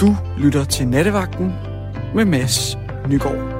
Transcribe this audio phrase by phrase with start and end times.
[0.00, 1.52] Du lytter til Nattevagten
[2.14, 2.78] med Mads
[3.08, 3.58] Nygaard.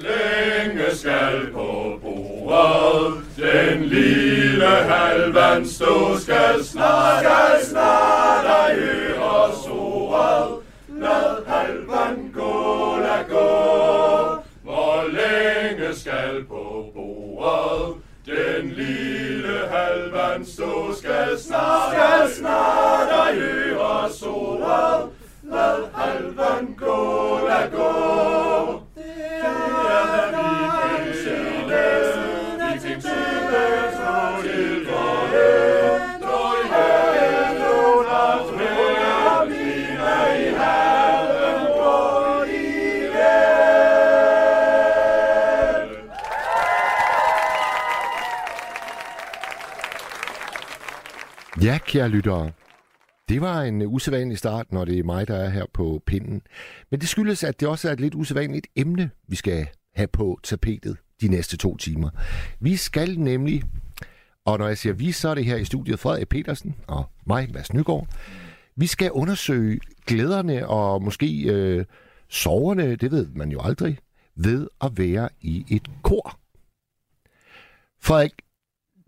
[0.00, 8.05] længe skal på bordet den lille halvand stå skal snart, skal snart
[20.46, 23.65] stå skal snart, skal snart ej
[51.86, 52.52] kære lyttere.
[53.28, 56.42] Det var en usædvanlig start, når det er mig, der er her på pinden.
[56.90, 60.40] Men det skyldes, at det også er et lidt usædvanligt emne, vi skal have på
[60.42, 62.10] tapetet de næste to timer.
[62.60, 63.62] Vi skal nemlig,
[64.44, 67.52] og når jeg siger vi, så er det her i studiet Frederik Petersen og mig,
[67.52, 68.08] Mads Nygaard.
[68.76, 71.84] Vi skal undersøge glæderne og måske øh,
[72.28, 73.98] soverne, det ved man jo aldrig,
[74.36, 76.38] ved at være i et kor.
[78.02, 78.32] Frederik,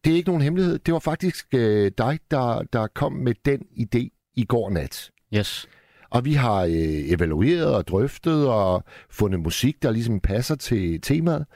[0.05, 0.79] det er ikke nogen hemmelighed.
[0.79, 5.11] Det var faktisk øh, dig, der, der kom med den idé i går nat.
[5.35, 5.69] Yes.
[6.11, 6.73] Og vi har øh,
[7.13, 11.47] evalueret og drøftet og fundet musik, der ligesom passer til temaet.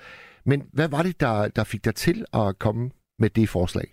[0.45, 3.85] Men hvad var det, der, der fik dig til at komme med det forslag?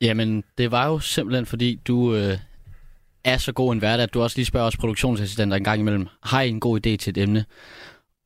[0.00, 2.38] Jamen, det var jo simpelthen, fordi du øh,
[3.24, 6.06] er så god en hverdag, at du også lige spørger os produktionsassistenter en gang imellem,
[6.22, 7.44] har I en god idé til et emne?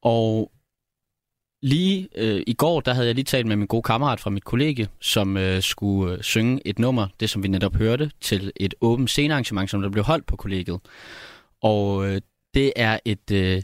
[0.02, 0.52] Og
[1.65, 4.45] lige øh, i går, der havde jeg lige talt med min gode kammerat fra mit
[4.45, 8.75] kollegie, som øh, skulle øh, synge et nummer, det som vi netop hørte, til et
[8.81, 10.81] åbent scenearrangement, som der blev holdt på kollegiet.
[11.63, 12.20] Og øh,
[12.55, 13.63] det er et, øh,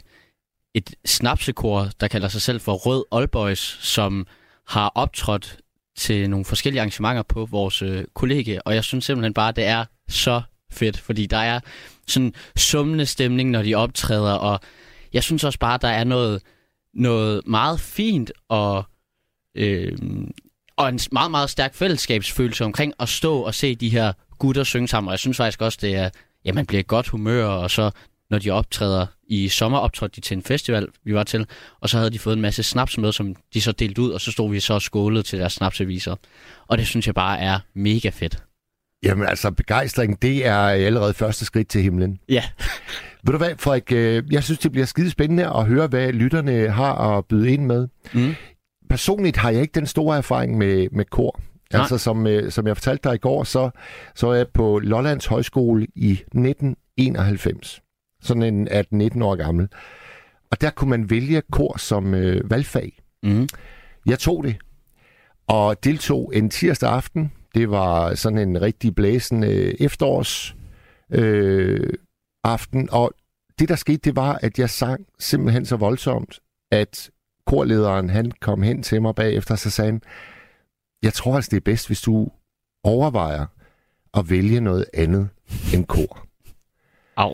[0.73, 4.27] et snapsekor, der kalder sig selv for Rød Oldboys, som
[4.67, 5.57] har optrådt
[5.97, 9.85] til nogle forskellige arrangementer på vores øh, kollegie, og jeg synes simpelthen bare, det er
[10.09, 10.41] så
[10.71, 11.59] fedt, fordi der er
[12.07, 14.59] sådan summende stemning, når de optræder, og
[15.13, 16.41] jeg synes også bare, der er noget,
[16.93, 18.83] noget meget fint og,
[19.55, 19.97] øh,
[20.77, 24.87] og en meget, meget stærk fællesskabsfølelse omkring at stå og se de her gutter synge
[24.87, 26.09] sammen, og jeg synes faktisk også, det er,
[26.45, 27.91] ja, man bliver i godt humør, og så
[28.29, 31.45] når de optræder i sommer, optrådte de til en festival, vi var til,
[31.79, 34.21] og så havde de fået en masse snaps med, som de så delte ud, og
[34.21, 36.15] så stod vi så og skålede til deres snapsaviser.
[36.67, 38.43] Og det synes jeg bare er mega fedt.
[39.03, 42.19] Jamen altså, begejstring, det er allerede første skridt til himlen.
[42.29, 42.43] Ja.
[43.23, 46.69] Ved du hvad, Frederik, øh, jeg synes, det bliver skide spændende at høre, hvad lytterne
[46.69, 47.87] har at byde ind med.
[48.13, 48.33] Mm.
[48.89, 51.39] Personligt har jeg ikke den store erfaring med, med kor.
[51.73, 51.81] Nej.
[51.81, 53.69] Altså, som, øh, som jeg fortalte dig i går, så,
[54.15, 57.81] så er jeg på Lollands Højskole i 1991.
[58.21, 59.67] Sådan en 18-19 år gammel.
[60.51, 62.97] Og der kunne man vælge kor som øh, valgfag.
[63.23, 63.47] Mm.
[64.05, 64.55] Jeg tog det,
[65.47, 67.31] og deltog en tirsdag aften.
[67.55, 70.55] Det var sådan en rigtig blæsende øh, efterårs
[71.11, 71.93] øh,
[72.43, 73.13] aften, og
[73.59, 76.39] det der skete, det var, at jeg sang simpelthen så voldsomt,
[76.71, 77.09] at
[77.45, 80.01] korlederen han kom hen til mig bagefter, og så sagde han,
[81.03, 82.27] jeg tror altså, det er bedst, hvis du
[82.83, 83.45] overvejer
[84.13, 85.29] at vælge noget andet
[85.73, 86.27] end kor.
[87.15, 87.33] Au.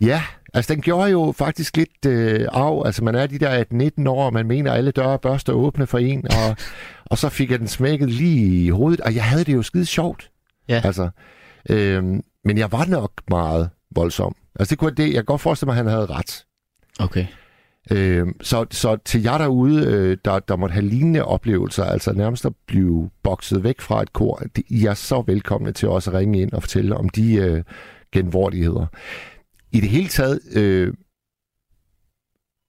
[0.00, 0.22] Ja,
[0.54, 2.86] altså den gjorde jo faktisk lidt øh, af.
[2.86, 3.64] Altså man er de der
[3.98, 6.56] 18-19 år, og man mener, at alle døre bør stå åbne for en, og,
[7.10, 9.86] og så fik jeg den smækket lige i hovedet, og jeg havde det jo skide
[9.86, 10.30] sjovt.
[10.68, 10.80] Ja.
[10.84, 11.10] Altså,
[11.70, 14.36] øhm, men jeg var nok meget voldsom.
[14.54, 16.44] Altså det kunne det, jeg kan godt forestille mig, at han havde ret.
[16.98, 17.26] Okay.
[17.90, 22.46] Øhm, så, så til jer derude, øh, der, der måtte have lignende oplevelser, altså nærmest
[22.46, 26.16] at blive bokset væk fra et kor, det, I er så velkomne til også at
[26.16, 27.62] ringe ind og fortælle om de øh,
[28.12, 28.86] genvordigheder.
[29.72, 30.94] I det hele taget, øh,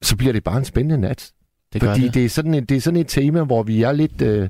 [0.01, 1.31] så bliver det bare en spændende nat.
[1.73, 2.13] Det Fordi det.
[2.13, 4.21] det er, sådan et, det er sådan et tema, hvor vi er lidt...
[4.21, 4.49] Øh,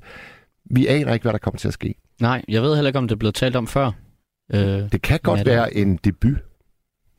[0.71, 1.95] vi aner ikke, hvad der kommer til at ske.
[2.21, 3.91] Nej, jeg ved heller ikke, om det er blevet talt om før.
[4.53, 4.61] Øh,
[4.91, 6.37] Det kan godt Natte- være en debut.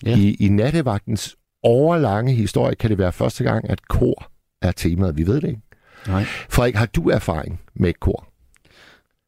[0.04, 0.16] Ja.
[0.16, 4.30] I, I nattevagtens overlange historie kan det være første gang, at kor
[4.62, 5.16] er temaet.
[5.16, 5.60] Vi ved det ikke.
[6.06, 6.25] nej.
[6.25, 8.28] Frederik, har du erfaring med et kor?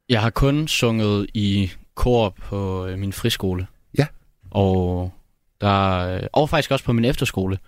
[0.08, 3.66] Jeg har kun sunget i kor på øh, min friskole.
[3.98, 4.06] Ja.
[4.50, 5.12] Og
[5.60, 7.58] der øh, og faktisk også på min efterskole,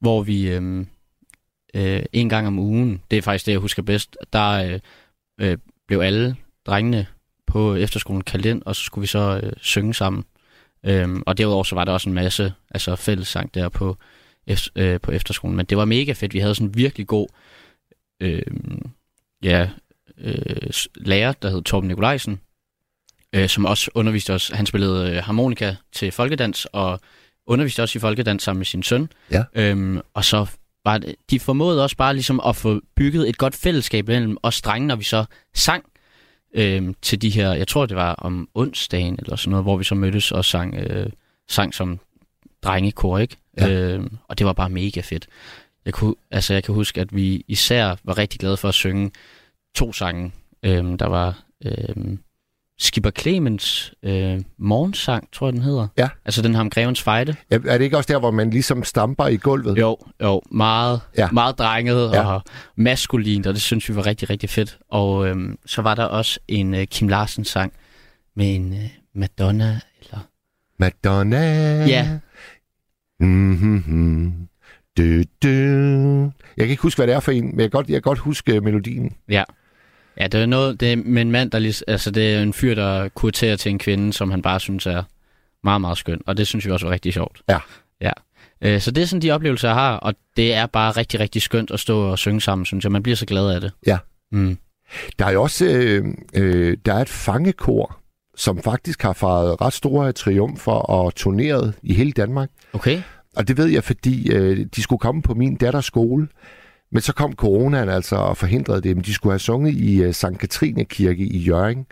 [0.00, 0.86] hvor vi øh,
[1.74, 4.80] øh, en gang om ugen, det er faktisk det, jeg husker bedst, der øh,
[5.40, 5.58] øh,
[5.88, 7.06] blev alle drengene
[7.54, 10.24] på efterskolen kaldt ind, og så skulle vi så øh, synge sammen.
[10.86, 13.96] Øhm, og derudover så var der også en masse altså fællessang der på,
[14.76, 15.56] øh, på efterskolen.
[15.56, 16.34] Men det var mega fedt.
[16.34, 17.26] Vi havde sådan en virkelig god
[18.20, 18.42] øh,
[19.42, 19.68] ja,
[20.18, 22.40] øh, lærer, der hed Torben Nikolajsen,
[23.32, 24.48] øh, som også underviste os.
[24.48, 27.00] Han spillede øh, harmonika til folkedans, og
[27.46, 29.08] underviste også i folkedans sammen med sin søn.
[29.30, 29.44] Ja.
[29.54, 30.46] Øhm, og så
[30.84, 34.62] var det, de formåede også bare ligesom at få bygget et godt fællesskab mellem os
[34.62, 35.24] drenge, når vi så
[35.54, 35.84] sang
[36.54, 39.84] øhm, til de her, jeg tror det var om onsdagen eller sådan noget, hvor vi
[39.84, 41.06] så mødtes og sang, øh,
[41.48, 42.00] sang som
[42.62, 43.36] drengekor, ikke?
[43.56, 43.68] Ja.
[43.68, 45.26] Øhm, og det var bare mega fedt.
[45.84, 49.10] Jeg, kunne, altså, jeg kan huske, at vi især var rigtig glade for at synge
[49.74, 50.32] to sange.
[50.62, 52.18] Øhm, der var øhm,
[52.78, 55.88] Skipper Clemens øh, morgensang, tror jeg den hedder.
[55.98, 56.08] Ja.
[56.24, 57.36] Altså den her om Grevens Fejde.
[57.50, 59.78] Ja, Er det ikke også der, hvor man ligesom stamper i gulvet?
[59.78, 61.28] Jo, jo, meget, Ja.
[61.32, 62.26] meget drenget Ja.
[62.34, 62.42] og
[62.76, 64.78] maskulint, og det synes vi var rigtig, rigtig fedt.
[64.90, 67.72] Og øhm, så var der også en øh, Kim Larsen sang
[68.36, 70.18] med en øh, Madonna, eller...
[70.78, 71.38] Madonna.
[71.86, 72.18] Ja.
[73.20, 74.48] Mm-hmm.
[74.98, 75.02] Du,
[75.42, 75.48] du.
[76.56, 78.02] Jeg kan ikke huske, hvad det er for en, men jeg kan godt, jeg kan
[78.02, 79.12] godt huske melodien.
[79.28, 79.44] Ja.
[80.20, 82.52] Ja, det er noget, det er med en mand, der lige, altså det er en
[82.52, 85.02] fyr, der kurterer til en kvinde, som han bare synes er
[85.64, 87.42] meget, meget skøn, og det synes vi også var rigtig sjovt.
[87.48, 87.58] Ja.
[88.00, 88.10] Ja.
[88.60, 91.42] Øh, Så det er sådan de oplevelser, jeg har, og det er bare rigtig, rigtig
[91.42, 92.92] skønt at stå og synge sammen, synes jeg.
[92.92, 93.72] Man bliver så glad af det.
[93.86, 93.98] Ja.
[94.32, 94.58] Mm.
[95.18, 97.98] Der er jo også øh, øh, der er et fangekor,
[98.36, 102.50] som faktisk har faret ret store triumfer og turneret i hele Danmark.
[102.72, 103.02] Okay.
[103.36, 106.28] Og det ved jeg, fordi øh, de skulle komme på min datters skole.
[106.94, 108.96] Men så kom coronaen altså og forhindrede det.
[108.96, 111.86] Men de skulle have sunget i øh, Sankt Katrine Kirke i Jørgen.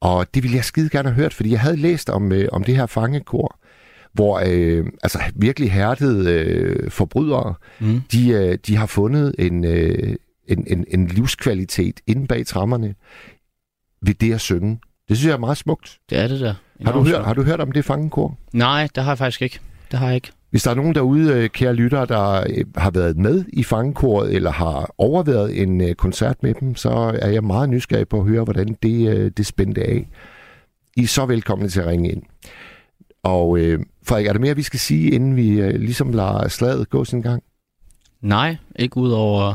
[0.00, 2.64] Og det ville jeg skide gerne have hørt, fordi jeg havde læst om, øh, om
[2.64, 3.58] det her fangekor,
[4.12, 8.00] hvor øh, altså virkelig hærdede øh, forbrydere, Mm.
[8.12, 10.16] de, øh, de har fundet en, øh,
[10.48, 12.94] en, en, en livskvalitet inde bag trammerne
[14.02, 14.78] ved det at synge.
[15.08, 15.98] Det synes jeg er meget smukt.
[16.10, 16.54] Det er det der.
[16.84, 18.38] Har du, hørt, har du hørt om det fangekor?
[18.52, 19.60] Nej, det har jeg faktisk ikke.
[19.90, 20.30] Det har jeg ikke.
[20.52, 24.34] Hvis der er nogen derude, øh, kære lyttere, der øh, har været med i fangekoret,
[24.34, 28.26] eller har overvejet en øh, koncert med dem, så er jeg meget nysgerrig på at
[28.26, 30.08] høre, hvordan det, det spændte af.
[30.96, 32.22] I er så velkomne til at ringe ind.
[33.22, 36.90] Og øh, Frederik, er der mere, vi skal sige, inden vi øh, ligesom lader slaget
[36.90, 37.42] gå sin gang?
[38.20, 39.54] Nej, ikke ud over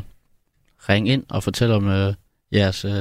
[0.90, 2.14] ring ind og fortælle om øh,
[2.54, 2.92] jeres øh,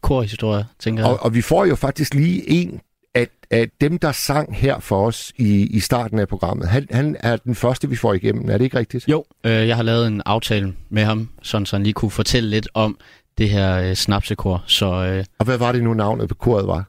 [0.00, 1.12] korhistorie, tænker jeg.
[1.12, 2.80] Og, og vi får jo faktisk lige en
[3.14, 6.68] af, af dem, der sang her for os i, i starten af programmet.
[6.68, 8.50] Han, han er den første, vi får igennem.
[8.50, 9.08] Er det ikke rigtigt?
[9.08, 12.50] Jo, øh, jeg har lavet en aftale med ham, sådan så han lige kunne fortælle
[12.50, 12.98] lidt om
[13.38, 14.64] det her øh, snapsekor.
[14.66, 16.84] Så øh, Og hvad var det nu, navnet på koret var?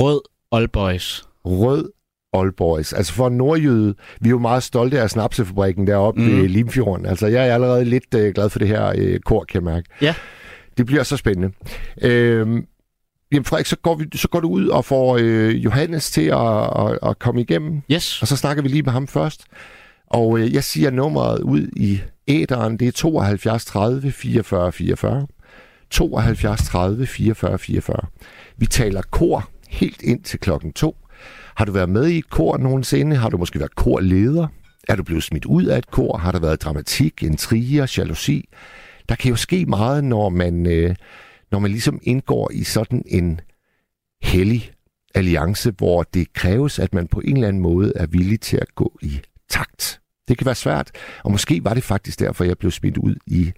[0.00, 0.20] Rød
[0.50, 1.24] Old Boys.
[1.44, 1.90] Rød
[2.32, 2.92] Old Boys.
[2.92, 6.26] Altså for en nordjyde, vi er jo meget stolte af snapsefabrikken deroppe mm.
[6.36, 7.06] Ved Limfjorden.
[7.06, 9.88] Altså jeg er allerede lidt øh, glad for det her øh, kor, kan jeg mærke.
[10.02, 10.14] Ja.
[10.78, 11.50] Det bliver så spændende.
[12.02, 12.66] Øhm,
[13.32, 16.62] jamen Frederik, så går, vi, så går du ud og får øh, Johannes til at,
[16.86, 18.22] at, at komme igennem, Yes.
[18.22, 19.44] og så snakker vi lige med ham først.
[20.06, 25.26] Og øh, jeg siger nummeret ud i æderen, det er 72 30 44 44.
[25.90, 27.96] 72 30 44 44.
[28.56, 30.96] Vi taler kor helt ind til klokken to.
[31.54, 33.16] Har du været med i et kor nogensinde?
[33.16, 34.46] Har du måske været korleder?
[34.88, 36.16] Er du blevet smidt ud af et kor?
[36.18, 38.48] Har der været dramatik, intriger, jalousi?
[39.08, 40.94] Der kan jo ske meget, når man, øh,
[41.50, 43.40] når man ligesom indgår i sådan en
[44.22, 44.72] hellig
[45.14, 48.74] alliance, hvor det kræves, at man på en eller anden måde er villig til at
[48.74, 50.00] gå i takt.
[50.28, 50.90] Det kan være svært,
[51.24, 53.52] og måske var det faktisk derfor, jeg blev smidt ud i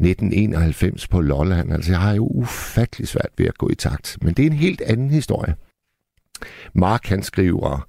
[0.00, 1.72] 1991 på Lolland.
[1.72, 4.18] Altså, jeg har jo ufattelig svært ved at gå i takt.
[4.22, 5.56] Men det er en helt anden historie.
[6.74, 7.88] Mark, han skriver,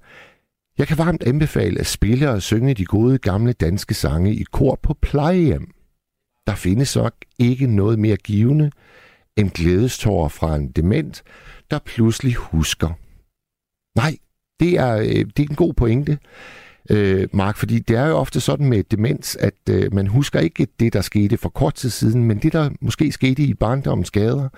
[0.77, 4.79] jeg kan varmt anbefale at spille og synge de gode gamle danske sange i kor
[4.83, 5.71] på plejehjem.
[6.47, 8.71] Der findes nok ikke noget mere givende
[9.37, 11.23] en glædestår fra en dement,
[11.71, 12.89] der pludselig husker.
[13.95, 14.17] Nej,
[14.59, 16.17] det er, øh, det er en god pointe,
[16.89, 20.67] øh, Mark, fordi det er jo ofte sådan med demens, at øh, man husker ikke
[20.79, 24.49] det, der skete for kort tid siden, men det, der måske skete i barndommens gader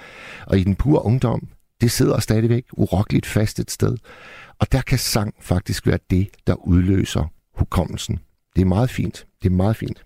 [0.48, 1.48] og i den pure ungdom,
[1.81, 3.98] det sidder stadigvæk urokkeligt fast et sted.
[4.60, 8.19] Og der kan sang faktisk være det, der udløser hukommelsen.
[8.55, 9.25] Det er meget fint.
[9.43, 10.05] Det er meget fint.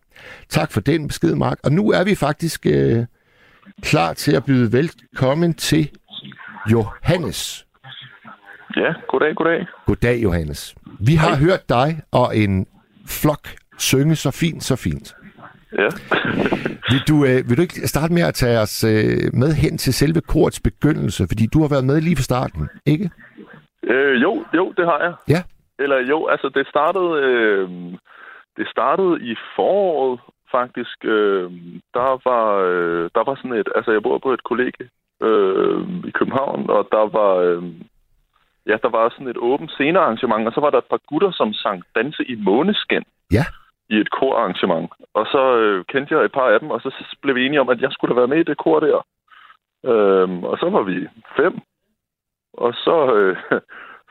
[0.49, 1.59] Tak for den besked, Mark.
[1.63, 3.05] Og nu er vi faktisk øh,
[3.84, 5.89] klar til at byde velkommen til
[6.72, 7.68] Johannes.
[8.75, 9.65] Ja, goddag, goddag.
[9.86, 10.75] Goddag, Johannes.
[11.00, 12.68] Vi har hørt dig og en
[13.08, 15.15] flok synge så fint, så fint.
[15.77, 15.89] Ja.
[16.91, 19.94] Vil du, øh, vil du ikke starte med at tage os øh, med hen til
[19.94, 21.27] selve korets begyndelse?
[21.27, 23.10] Fordi du har været med lige fra starten, ikke?
[23.84, 25.13] Øh, jo, jo, det har jeg.
[25.30, 25.41] Ja.
[25.84, 27.70] Eller jo, altså det startede, øh,
[28.58, 30.20] det startede i foråret
[30.51, 30.98] faktisk.
[31.03, 31.51] Øh,
[31.93, 34.89] der var, øh, der var sådan et, altså jeg bor på et kollegie
[35.22, 37.63] øh, i København, og der var, øh,
[38.65, 41.53] ja, der var sådan et åbent scenearrangement, og så var der et par gutter, som
[41.53, 43.03] sang Danse i måneskin.
[43.31, 43.46] Ja.
[43.89, 44.89] i et korarrangement.
[45.13, 46.89] Og så øh, kendte jeg et par af dem, og så
[47.22, 49.01] blev vi enige om, at jeg skulle da være med i det kor der.
[49.91, 51.60] Øhm, og så var vi fem.
[52.53, 53.38] Og så, øh,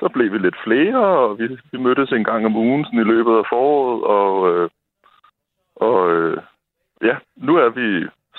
[0.01, 3.11] så blev vi lidt flere, og vi, vi mødtes en gang om ugen sådan i
[3.13, 4.71] løbet af foråret, og, øh,
[5.89, 6.37] og øh,
[7.09, 7.87] ja, nu er vi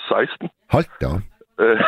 [0.08, 0.48] 16.
[0.72, 1.22] Hold da op.
[1.62, 1.80] Øh,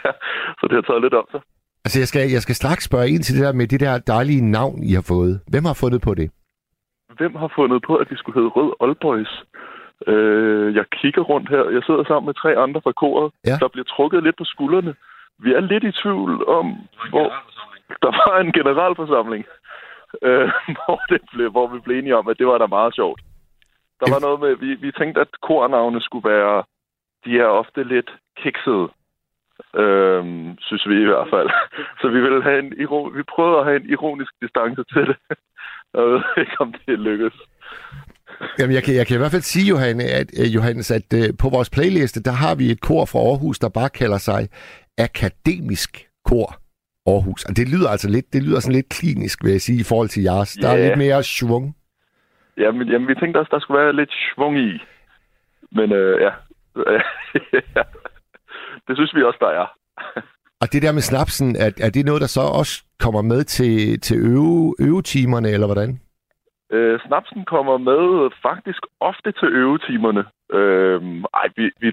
[0.58, 1.40] så det har taget lidt om sig.
[1.84, 4.50] Altså, jeg skal, jeg skal straks spørge ind til det der med det der dejlige
[4.50, 5.40] navn, I har fået.
[5.52, 6.30] Hvem har fundet på det?
[7.18, 9.32] Hvem har fundet på, at vi skulle hedde Rød Oldboys?
[10.06, 11.64] Øh, jeg kigger rundt her.
[11.76, 13.32] Jeg sidder sammen med tre andre fra koret.
[13.46, 13.56] Ja.
[13.62, 14.94] Der bliver trukket lidt på skuldrene.
[15.38, 16.66] Vi er lidt i tvivl om,
[17.10, 17.28] hvor
[18.02, 19.44] der var en generalforsamling,
[20.26, 23.20] øh, hvor, det blev, hvor vi blev enige om, at det var da meget sjovt.
[24.00, 26.64] Der var noget med, vi, vi tænkte, at kornavne skulle være,
[27.24, 28.10] de er ofte lidt
[28.42, 28.86] kiksede,
[29.82, 30.22] øh,
[30.66, 31.48] synes vi i hvert fald.
[32.00, 32.70] Så vi ville have en,
[33.18, 35.16] vi prøvede at have en ironisk distance til det.
[35.94, 37.38] Jeg ved ikke, om det lykkedes.
[38.58, 41.36] Jamen, jeg kan, jeg kan i hvert fald sige, Johanne, at, uh, Johannes, at uh,
[41.42, 44.48] på vores playliste, der har vi et kor fra Aarhus, der bare kalder sig
[44.98, 45.90] Akademisk
[46.24, 46.48] Kor
[47.06, 47.44] Aarhus.
[47.44, 50.08] Og det lyder altså lidt, det lyder sådan lidt klinisk, vil jeg sige, i forhold
[50.08, 50.52] til jeres.
[50.52, 51.76] Der er lidt mere svung.
[52.58, 54.82] Jamen, jamen vi tænkte også, der skulle være lidt svung i.
[55.72, 56.30] Men øh, ja.
[58.86, 59.66] Det synes vi også, der er.
[60.62, 64.00] Og det der med snapsen, er, er det noget, der så også kommer med til,
[64.00, 66.00] til øve, øvetimerne, eller hvordan?
[66.70, 70.24] Øh, snapsen kommer med faktisk ofte til øvetimerne.
[70.52, 71.02] Øh,
[71.34, 71.92] ej, vi, vi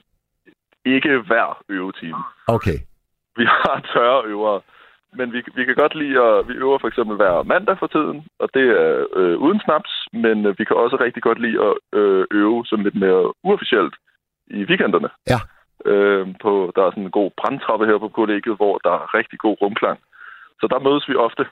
[0.86, 2.24] ikke hver øvetime.
[2.48, 2.78] Okay.
[3.38, 4.62] Vi har tørre øvere.
[5.18, 6.48] Men vi, vi kan godt lide at...
[6.48, 9.92] Vi øver for eksempel hver mandag for tiden, og det er øh, uden snaps.
[10.14, 13.96] Men øh, vi kan også rigtig godt lide at øh, øve sådan lidt mere uofficielt
[14.48, 15.10] i weekenderne.
[15.34, 15.40] Ja.
[15.92, 19.40] Øh, på, der er sådan en god brandtrappe her på kollegiet, hvor der er rigtig
[19.40, 20.00] god rumklang.
[20.62, 21.46] Så der mødes vi ofte.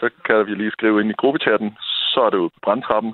[0.00, 1.76] Så kan vi lige skrive ind i gruppechatten,
[2.12, 3.12] så er det ude på brandtrappen.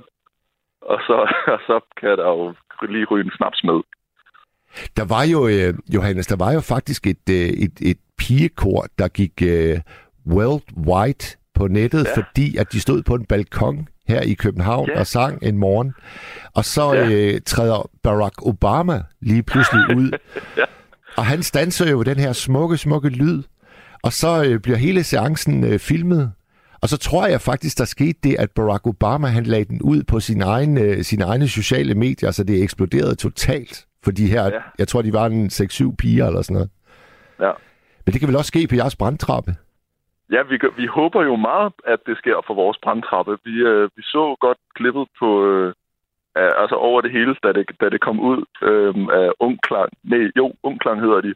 [0.92, 1.16] Og så,
[1.54, 2.54] og så kan der jo
[2.88, 3.78] lige ryge en snaps med.
[4.96, 9.08] Der var jo, øh, Johannes, der var jo faktisk et, øh, et, et pigekor, der
[9.08, 9.80] gik øh,
[10.26, 12.16] worldwide på nettet, ja.
[12.22, 14.98] Fordi at de stod på en balkon her i København Ja.
[15.00, 15.92] og sang en morgen.
[16.54, 17.10] Og så Ja.
[17.10, 20.10] øh, træder Barack Obama lige pludselig ud.
[20.56, 20.64] Ja.
[21.16, 23.42] Og han stanser jo den her smukke, smukke lyd.
[24.02, 26.32] Og så øh, bliver hele seancen øh, filmet.
[26.82, 30.02] Og så tror jeg faktisk, der skete det, at Barack Obama han lagde den ud
[30.02, 33.84] på sin egen, øh, sine egne sociale medier, så det eksploderede totalt.
[34.04, 34.44] For de her.
[34.44, 34.50] Ja.
[34.78, 36.70] jeg tror, de var en 6-7 piger eller sådan noget.
[37.40, 37.50] Ja.
[38.08, 39.50] Men det kan vel også ske på jeres brandtrappe?
[40.34, 43.32] Ja, vi, vi håber jo meget, at det sker for vores brandtrappe.
[43.44, 45.74] Vi, øh, vi så godt klippet på, øh,
[46.62, 49.90] altså over det hele, da det, da det kom ud øh, af Ungklang.
[50.02, 51.32] Nej, jo, Ungklang hedder de.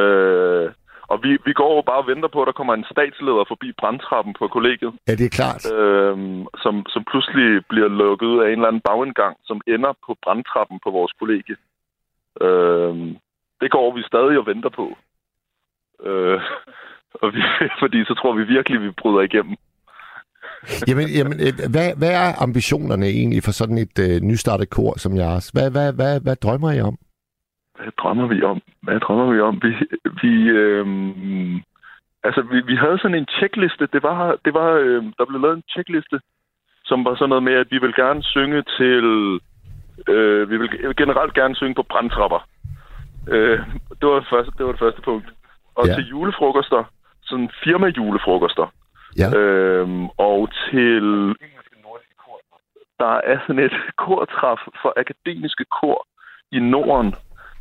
[0.00, 0.72] Øh,
[1.12, 3.68] og vi, vi går jo bare og venter på, at der kommer en statsleder forbi
[3.80, 5.62] brandtrappen på kollegiet, Ja, det er klart.
[5.74, 6.16] øh,
[6.62, 10.90] som, som pludselig bliver lukket af en eller anden bagindgang, som ender på brandtrappen på
[10.90, 11.56] vores kollegie.
[12.44, 12.94] Øh,
[13.62, 14.86] det går vi stadig og venter på.
[16.02, 16.40] Øh,
[17.22, 17.42] og vi,
[17.82, 19.56] fordi så tror vi virkelig, vi bryder igennem.
[20.88, 25.16] Jamen, jamen øh, hvad, hvad er ambitionerne egentlig for sådan et øh, nystartet kor som
[25.16, 25.48] jeres?
[25.48, 26.96] Hvad, hvad, hvad, hvad drømmer I om?
[27.78, 28.62] Hvad drømmer vi om?
[28.82, 29.62] Hvad drømmer vi om?
[29.62, 29.72] Vi,
[30.22, 31.56] vi, øhm,
[32.24, 33.88] altså, vi, vi havde sådan en checkliste.
[33.92, 36.20] Det var, det var, øhm, der blev lavet en checkliste,
[36.84, 39.04] som var sådan noget med, at vi vil gerne synge til...
[40.08, 42.48] Øh, vi vil generelt gerne synge på brandtrapper.
[43.28, 43.58] Øh,
[44.00, 45.26] det, var det, første, det var det første punkt.
[45.76, 45.94] Og Ja.
[45.94, 46.84] til julefrokoster,
[47.22, 48.66] sådan firma-julefrokoster.
[49.18, 49.38] Ja.
[49.38, 51.34] Øhm, og til...
[52.98, 56.06] Der er sådan et kortræf for akademiske kor
[56.52, 57.14] i Norden,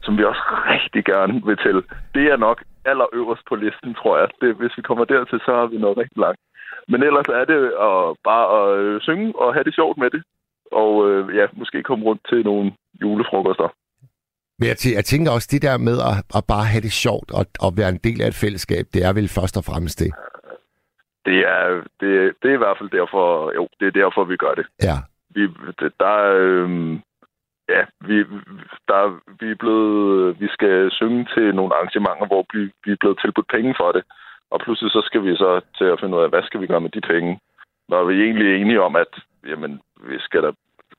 [0.04, 0.42] som vi også
[0.74, 1.84] rigtig gerne vil til.
[2.16, 4.28] Det er nok allerøverst på listen, tror jeg.
[4.42, 6.40] Det, hvis vi kommer dertil, så har vi noget rigtig langt.
[6.88, 7.98] Men ellers er det at,
[8.30, 10.24] bare at øh, synge og have det sjovt med det.
[10.72, 13.70] Og øh, ja, måske komme rundt til nogle julefrokoster.
[14.64, 17.30] Men jeg, tæ- jeg tænker også, det der med at, at bare have det sjovt
[17.38, 20.12] og, og være en del af et fællesskab, det er vel først og fremmest det.
[21.28, 21.66] Det er,
[22.00, 22.10] det,
[22.42, 23.26] det er i hvert fald derfor,
[23.58, 24.66] jo, det er derfor, vi gør det.
[24.90, 24.98] Ja.
[25.36, 25.42] vi,
[26.04, 26.94] der er, øhm,
[27.74, 28.18] ja, vi,
[28.92, 29.02] der,
[29.40, 33.54] vi er blevet, vi skal synge til nogle arrangementer, hvor vi, vi er blevet tilbudt
[33.56, 34.04] penge for det.
[34.52, 36.82] Og pludselig så skal vi så til at finde ud af, hvad skal vi gøre
[36.86, 37.40] med de penge?
[37.90, 39.14] Når vi er egentlig enige om, at
[39.50, 40.52] jamen, vi skal da,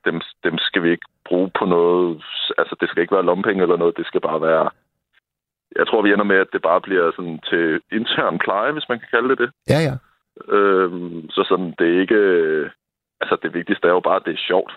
[0.04, 2.24] dem, dem skal vi ikke bruge på noget,
[2.58, 4.70] altså det skal ikke være lompenge eller noget, det skal bare være,
[5.76, 8.98] jeg tror vi ender med, at det bare bliver sådan til intern pleje, hvis man
[8.98, 9.50] kan kalde det det.
[9.68, 9.94] Ja, ja.
[10.56, 12.20] Øhm, så sådan, det er ikke...
[13.20, 14.72] Altså, det vigtigste er jo bare, at det er sjovt.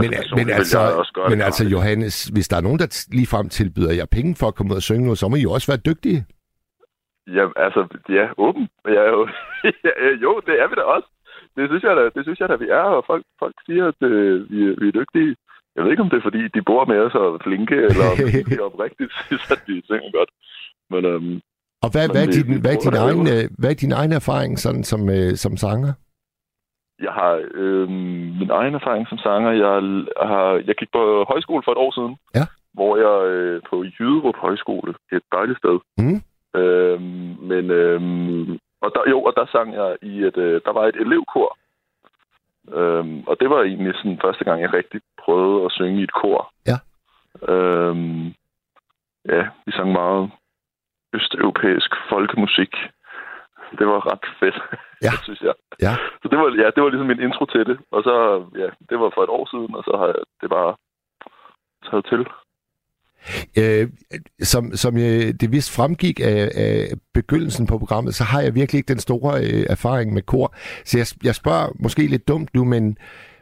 [0.00, 1.64] Men, personligt men, altså, også men altså.
[1.68, 4.82] Johannes, hvis der er nogen, der ligefrem tilbyder jer penge for at komme ud og
[4.82, 6.20] synge noget, så må I jo også være dygtige.
[7.26, 8.68] Ja, altså, ja, åben.
[8.96, 9.28] Ja, jo,
[9.86, 11.08] ja, jo, det er vi da også.
[11.56, 14.00] Det synes jeg da, det synes jeg da vi er, og folk, folk siger, at
[14.10, 15.36] øh, vi, er- vi er dygtige.
[15.76, 18.06] Jeg ved ikke, om det er, fordi de bor med os og er flinke, eller
[18.12, 18.16] om
[18.48, 20.30] de er oprigtigt synes, at vi synger godt.
[20.92, 21.40] Men øhm,
[21.84, 24.52] Og hvad, hvad, er din, hvad, er din egen, øh, hvad er din egen erfaring
[24.58, 25.92] sådan, som, øh, som sanger?
[27.06, 27.88] Jeg har øh,
[28.40, 29.50] min egen erfaring som sanger.
[29.64, 29.72] Jeg,
[30.30, 32.44] har, jeg gik på højskole for et år siden, Ja.
[32.74, 35.76] hvor jeg øh, på Jyderup Højskole, et dejligt sted.
[35.98, 36.18] Mm.
[36.60, 37.00] Øh,
[37.50, 38.00] men øh,
[38.84, 41.58] og der, jo, og der sang jeg i et, øh, der var et elevkor.
[42.78, 46.12] Øh, og det var egentlig sådan første gang, jeg rigtig prøvede at synge i et
[46.12, 46.52] kor.
[46.70, 46.78] Ja.
[47.52, 47.96] Øh,
[49.34, 50.30] ja, vi sang meget
[51.12, 52.74] østeuropæisk folkemusik.
[53.78, 54.58] Det var ret fedt,
[55.02, 55.12] Ja.
[55.26, 55.54] synes jeg.
[55.80, 55.92] Ja.
[56.22, 57.78] Så det var, ja, det var ligesom min intro til det.
[57.90, 58.14] Og så,
[58.62, 60.72] ja, det var for et år siden, og så har jeg det bare
[61.90, 62.22] taget til.
[63.58, 63.88] Øh,
[64.40, 68.78] som, som jeg, det vist fremgik af, af begyndelsen på programmet, så har jeg virkelig
[68.78, 70.54] ikke den store øh, erfaring med kor.
[70.84, 72.98] Så jeg, jeg spørger måske lidt dumt nu, men,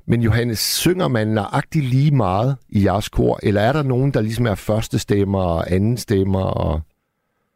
[0.07, 3.39] men Johannes, synger man nøjagtigt lige meget i jeres kor?
[3.43, 6.45] Eller er der nogen, der ligesom er første stemmer og anden stemmer?
[6.45, 6.81] Og...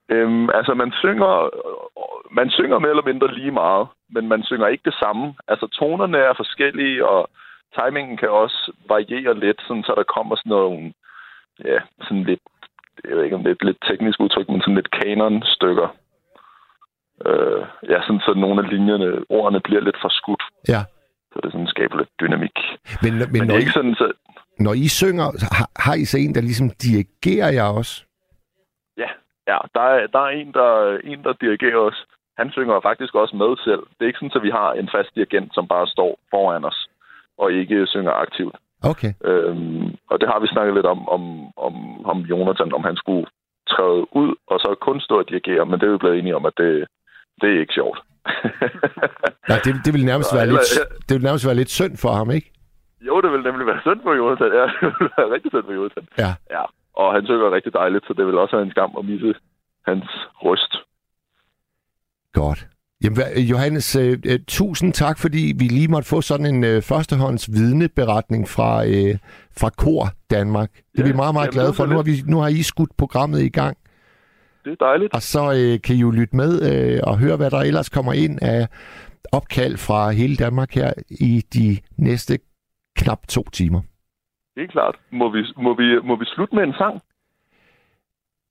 [0.08, 1.32] Øhm, altså, man synger,
[2.30, 5.34] man synger mere eller mindre lige meget, men man synger ikke det samme.
[5.48, 7.30] Altså, tonerne er forskellige, og
[7.76, 10.92] timingen kan også variere lidt, sådan, så der kommer sådan nogle,
[11.64, 12.40] ja, sådan lidt,
[13.04, 15.88] jeg ved ikke om det er et lidt teknisk udtryk, men sådan lidt kanon-stykker.
[17.26, 20.80] Øh, ja, sådan, så nogle af linjerne, ordene bliver lidt forskudt, Ja.
[21.32, 22.56] så det sådan skaber lidt dynamik.
[23.02, 24.12] Men, men, Men, når, I, ikke sådan, så,
[24.58, 25.26] når I synger,
[25.58, 28.04] har, har I så en, der ligesom dirigerer jer også?
[28.96, 29.08] Ja,
[29.48, 32.04] ja der, er, der er en, der, en, der dirigerer os.
[32.38, 33.82] Han synger faktisk også med selv.
[33.94, 36.86] Det er ikke sådan, at vi har en fast dirigent, som bare står foran os
[37.38, 38.56] og ikke synger aktivt.
[38.82, 39.12] Okay.
[39.24, 41.22] Øhm, og det har vi snakket lidt om, om,
[41.56, 41.74] om,
[42.06, 43.26] om Jonathan, om han skulle
[43.68, 46.46] træde ud og så kun stå og dirigere, men det er vi blevet enige om,
[46.46, 46.86] at det,
[47.40, 47.98] det er ikke sjovt.
[49.50, 51.96] Nej, det, det, vil nærmest Nej, være eller- lidt, det vil nærmest være lidt synd
[51.96, 52.52] for ham, ikke?
[53.08, 54.52] jo, det vil nemlig være synd for Jonathan.
[54.60, 56.08] Ja, det vil være rigtig synd for Jonathan.
[56.18, 56.30] Ja.
[56.56, 56.64] ja.
[57.00, 59.34] Og han synger rigtig dejligt, så det vil også være en skam at misse
[59.86, 60.04] hans
[60.44, 60.72] røst.
[62.32, 62.66] Godt.
[63.04, 67.52] Jamen, Johannes, øh, øh, tusind tak, fordi vi lige måtte få sådan en øh, førstehånds
[67.52, 69.18] vidneberetning fra, øh,
[69.58, 70.70] fra Kor Danmark.
[70.72, 71.86] Det er Ja, vi meget, meget jamen, glade det for.
[71.86, 73.76] Nu har, vi, nu har I skudt programmet i gang,
[74.64, 75.14] Det er dejligt.
[75.14, 78.12] og så øh, kan I jo lytte med øh, og høre, hvad der ellers kommer
[78.12, 78.68] ind af
[79.32, 82.38] opkald fra hele Danmark her i de næste
[82.96, 83.80] knap to timer.
[84.56, 84.94] Helt klart.
[85.12, 87.00] Må vi, må vi, må vi slutte med en sang?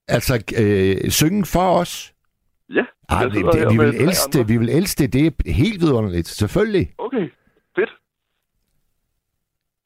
[0.08, 2.13] Altså, øh, synge for os.
[2.69, 2.86] Ja.
[3.10, 4.47] Ej, jeg det, det, vi, vil elske det, andre.
[4.54, 5.13] vi vil elske det.
[5.13, 6.28] Det er helt vidunderligt.
[6.28, 6.93] Selvfølgelig.
[6.97, 7.30] Okay,
[7.75, 7.89] fedt.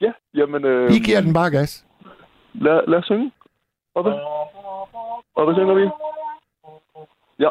[0.01, 0.65] Ja, jamen...
[0.65, 1.85] Øh, I giver den bare gas.
[2.53, 3.31] lad, lad os synge.
[3.95, 4.13] Og hvad?
[5.35, 5.85] Og hvad synger vi?
[7.39, 7.49] Ja,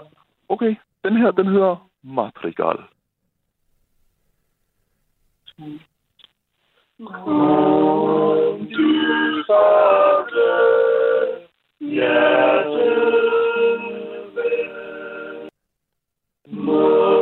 [0.49, 0.75] okay.
[1.05, 2.77] Den her, den hedder Madrigal.
[7.07, 10.49] Kom du satte
[11.81, 12.88] hjertet
[16.69, 17.18] må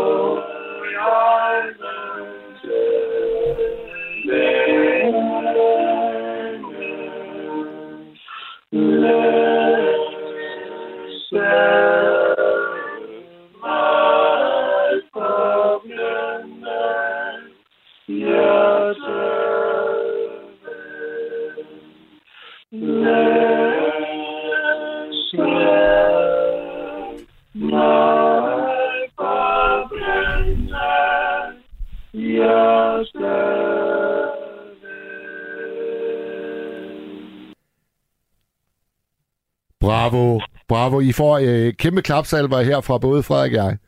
[39.87, 40.41] Bravo.
[40.69, 41.01] Bravo.
[41.01, 43.79] I får øh, kæmpe klapsalver her fra både Frederik og jeg.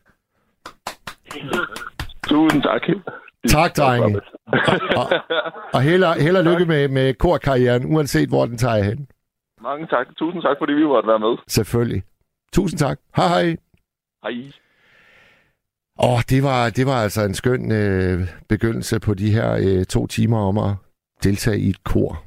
[2.29, 2.83] Tusind tak.
[3.49, 4.21] Tak, drenge.
[4.97, 5.07] Og,
[5.75, 9.09] og held, held og lykke med, med korkarrieren, uanset hvor den tager hen.
[9.63, 10.07] Mange tak.
[10.19, 11.37] Tusind tak, fordi vi måtte være med.
[11.49, 12.03] Selvfølgelig.
[12.53, 12.99] Tusind tak.
[13.17, 13.57] Hej hej.
[14.23, 14.53] Hej.
[16.03, 20.07] Åh, det var, det var altså en skøn øh, begyndelse på de her øh, to
[20.07, 20.71] timer om at
[21.25, 22.23] deltage i et kor.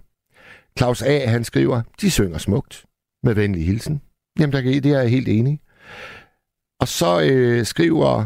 [0.78, 1.26] Claus A.
[1.28, 2.86] han skriver, de synger smukt.
[3.24, 4.02] Med venlig hilsen.
[4.40, 5.60] Jamen, der, kan- det er jeg helt enig.
[6.82, 8.26] Og så øh, skriver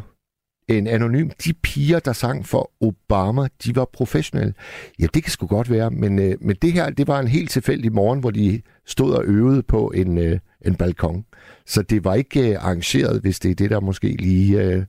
[0.70, 4.54] en anonym, de piger, der sang for Obama, de var professionelle.
[5.00, 7.52] Ja, det kan sgu godt være, men, øh, men det her, det var en helt
[7.52, 11.26] tilfældig morgen, hvor de stod og øvede på en, øh, en balkon.
[11.66, 14.84] Så det var ikke øh, arrangeret, hvis det er det, der måske lige øh,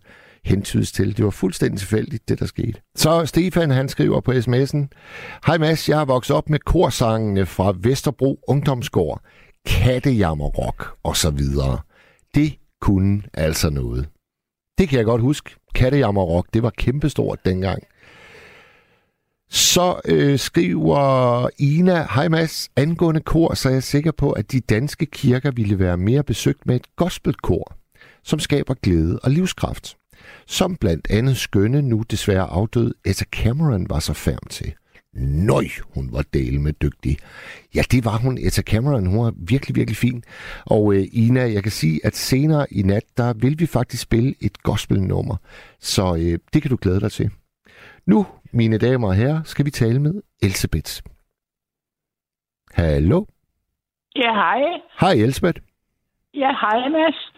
[0.45, 1.17] hentydes til.
[1.17, 2.81] Det var fuldstændig tilfældigt, det der skete.
[2.97, 4.87] Så Stefan, han skriver på sms'en,
[5.47, 9.23] Hej Mads, jeg har vokset op med korsangene fra Vesterbro Ungdomsgård,
[9.67, 11.79] Kattejammerrock og så videre.
[12.35, 14.09] Det kunne altså noget.
[14.79, 15.57] Det kan jeg godt huske.
[15.75, 17.83] Kattejammerrock, det var kæmpestort dengang.
[19.51, 24.61] Så øh, skriver Ina, hej Mads, angående kor, så er jeg sikker på, at de
[24.61, 27.77] danske kirker ville være mere besøgt med et gospelkor.
[28.23, 29.97] som skaber glæde og livskraft.
[30.47, 34.75] Som blandt andet skønne, nu desværre afdød, Etta Cameron var så færm til.
[35.19, 37.17] Nøj, hun var del med dygtig.
[37.75, 39.07] Ja, det var hun, Etta Cameron.
[39.07, 40.25] Hun var virkelig, virkelig fin.
[40.67, 44.35] Og øh, Ina, jeg kan sige, at senere i nat, der vil vi faktisk spille
[44.41, 45.37] et gospelnummer.
[45.81, 47.31] Så øh, det kan du glæde dig til.
[48.07, 50.93] Nu, mine damer og herrer, skal vi tale med Elisabeth.
[52.73, 53.25] Hallo?
[54.17, 54.61] Ja, hej.
[55.01, 55.61] Hej, Elisabeth.
[56.35, 57.33] Ja, hej, Mads.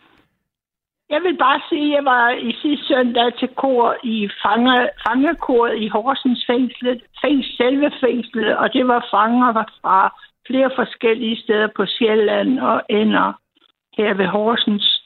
[1.11, 5.75] Jeg vil bare sige, at jeg var i sidste søndag til kor i fange, fangekoret
[5.85, 9.99] i Horsens fængsel, fængsel, selve fængslet, og det var fanger fra
[10.47, 13.33] flere forskellige steder på Sjælland og ender
[13.97, 14.99] her ved Horsens.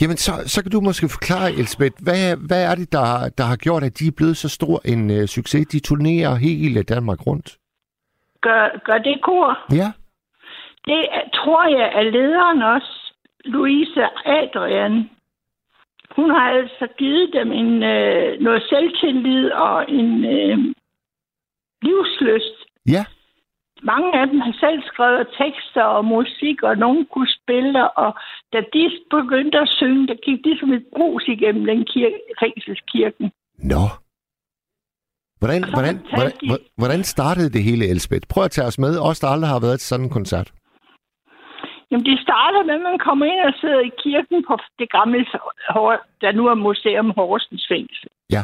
[0.00, 3.56] Jamen, så, så kan du måske forklare, Elisabeth, hvad, hvad er det, der, der har
[3.56, 5.66] gjort, at de er blevet så stor en uh, succes?
[5.66, 7.56] De turnerer hele Danmark rundt.
[8.40, 9.58] Gør, gør det kor?
[9.72, 9.88] Ja.
[10.84, 11.02] Det
[11.34, 12.97] tror jeg er lederen også,
[13.44, 15.10] Louise Adrian.
[16.16, 20.58] Hun har altså givet dem en, øh, noget selvtillid og en øh,
[21.82, 22.58] livsløst.
[22.86, 23.04] Ja.
[23.82, 28.10] Mange af dem har selv skrevet tekster og musik, og nogen kunne spille, og
[28.52, 33.30] da de begyndte at synge, der gik de som et brus igennem den kirke, fængselskirken.
[33.58, 33.84] Nå.
[35.38, 36.32] Hvordan, hvordan, hvordan,
[36.76, 38.28] hvordan, startede det hele, Elisabeth?
[38.28, 38.98] Prøv at tage os med.
[38.98, 40.52] Os, der aldrig har været til sådan en koncert.
[41.90, 45.26] Jamen, de starter med, at man kommer ind og sidder i kirken på det gamle,
[46.20, 48.08] der nu er Museum Horsens Fængsel.
[48.30, 48.42] Ja.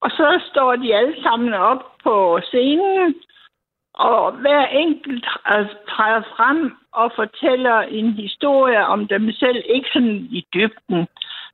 [0.00, 3.14] Og så står de alle sammen op på scenen,
[3.94, 5.24] og hver enkelt
[5.88, 9.62] træder frem og fortæller en historie om dem selv.
[9.74, 11.06] Ikke sådan i dybden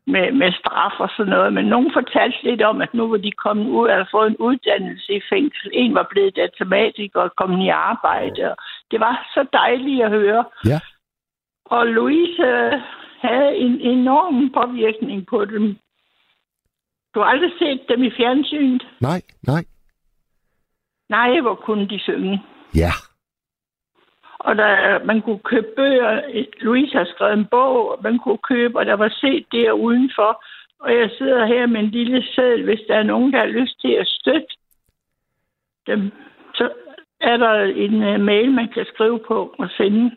[0.07, 3.33] med, med straf og sådan noget, men nogen fortalte lidt om, at nu var de
[3.33, 5.71] kommet ud og havde fået en uddannelse i fængsel.
[5.73, 8.55] En var blevet datamatiker og kommet i arbejde.
[8.91, 10.45] Det var så dejligt at høre.
[10.65, 10.81] Ja.
[11.65, 12.47] Og Louise
[13.21, 15.77] havde en enorm påvirkning på dem.
[17.15, 18.87] Du har aldrig set dem i fjernsynet?
[19.01, 19.65] Nej, nej.
[21.09, 22.43] Nej, hvor kunne de synge.
[22.75, 22.91] Ja.
[24.45, 26.11] Og der, man kunne købe bøger.
[26.61, 30.45] Louise har skrevet en bog, man kunne købe, og der var set der udenfor.
[30.81, 33.81] Og jeg sidder her med en lille seddel, hvis der er nogen, der har lyst
[33.81, 34.55] til at støtte
[35.87, 36.13] dem.
[36.55, 36.73] Så
[37.21, 37.55] er der
[37.85, 40.11] en uh, mail, man kan skrive på og sende.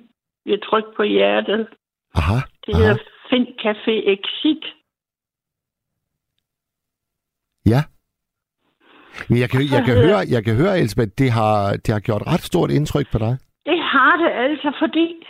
[0.45, 1.67] Vi har trykt på hjertet.
[2.15, 2.39] Aha.
[2.65, 2.83] Det aha.
[2.83, 2.97] hedder
[3.29, 4.65] Find Café Exit.
[7.65, 7.81] Ja.
[9.29, 12.27] Men jeg kan, jeg kan høre, jeg kan høre, Elisabeth, det har, det har gjort
[12.27, 13.37] ret stort indtryk på dig.
[13.67, 15.25] Det har det altså, fordi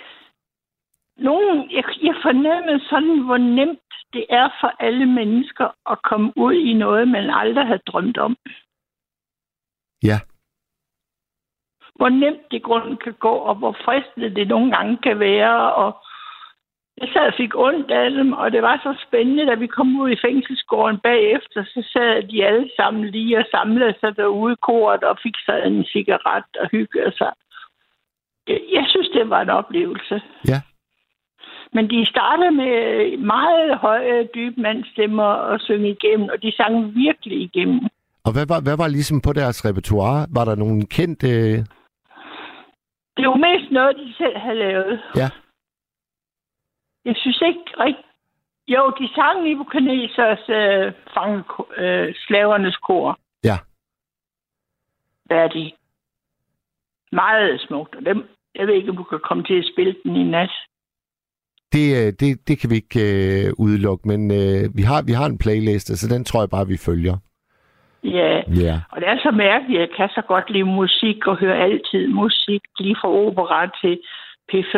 [1.17, 3.79] nogen, jeg, jeg fornemmer sådan, hvor nemt
[4.13, 8.37] det er for alle mennesker at komme ud i noget, man aldrig havde drømt om.
[10.03, 10.19] Ja.
[11.95, 15.73] Hvor nemt det grunden kan gå, og hvor fristende det nogle gange kan være.
[15.73, 16.03] Og
[16.97, 19.99] jeg sad og fik ondt af dem, og det var så spændende, da vi kom
[19.99, 24.61] ud i fængselsgården bagefter, så sad de alle sammen lige og samlede sig derude i
[24.61, 27.33] koret og fik sig en cigaret og hyggede sig.
[28.47, 30.21] Jeg synes, det var en oplevelse.
[30.47, 30.61] Ja.
[31.73, 37.41] Men de startede med meget høje, dybe mandstemmer og synge igennem, og de sang virkelig
[37.41, 37.81] igennem.
[38.23, 40.27] Og hvad var, hvad var ligesom på deres repertoire?
[40.33, 41.27] Var der nogle kendte...
[43.17, 45.01] Det var mest noget, de selv havde lavet.
[45.15, 45.29] Ja.
[47.05, 48.07] Jeg synes ikke rigtigt...
[48.67, 51.43] Jo, de sang i Bukanesers øh, fange,
[51.77, 53.19] øh, slavernes kor.
[53.43, 53.57] Ja.
[55.29, 55.71] Der er de
[57.11, 60.15] meget smukt, og dem, jeg ved ikke, om du kan komme til at spille den
[60.15, 60.51] i nat.
[61.73, 65.25] Det, øh, det, det kan vi ikke øh, udelukke, men øh, vi, har, vi har
[65.25, 67.17] en playliste, så den tror jeg bare, vi følger.
[68.03, 68.75] Ja, Ja.
[68.91, 72.07] og det er så mærkeligt, at jeg kan så godt lide musik og høre altid
[72.07, 73.99] musik, lige fra opera til
[74.51, 74.77] P5.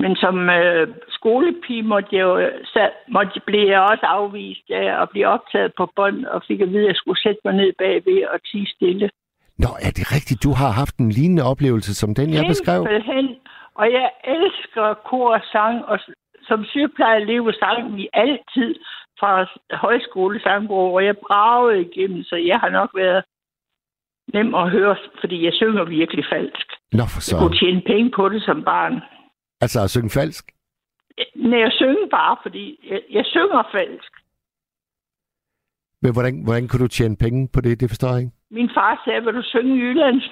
[0.00, 5.10] Men som øh, skolepige måtte jeg jo, så måtte, blev jeg også afvist af at
[5.10, 8.24] blive optaget på bånd, og fik at vide, at jeg skulle sætte mig ned bagved
[8.32, 9.10] og tige stille.
[9.64, 10.42] Nå, er det rigtigt?
[10.42, 12.80] Du har haft en lignende oplevelse som den, jeg beskrev?
[12.82, 13.26] Simpelthen.
[13.74, 15.98] Og jeg elsker kor og sang, og
[16.48, 18.74] som sygeplejerelev sang vi altid
[19.20, 19.32] fra
[19.76, 23.24] højskolesangbog, og jeg bragede igennem, så jeg har nok været
[24.34, 26.66] nem at høre, fordi jeg synger virkelig falsk.
[26.92, 27.60] Nå, for Jeg kunne så.
[27.60, 29.00] tjene penge på det som barn.
[29.60, 30.44] Altså at synge falsk?
[31.36, 34.12] Nej, jeg synger bare, fordi jeg, jeg synger falsk.
[36.02, 37.80] Men hvordan, hvordan kunne du tjene penge på det?
[37.80, 38.32] Det forstår jeg ikke.
[38.50, 40.24] Min far sagde, vil du synge Jyllands,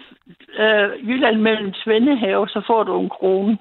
[0.58, 3.58] øh, Jylland mellem Svendehave, så får du en krone.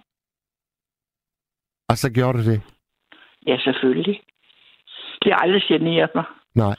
[1.89, 2.61] Og så gjorde du det?
[3.47, 4.21] Ja, selvfølgelig.
[5.23, 6.23] Det har aldrig generet mig.
[6.55, 6.75] Nej.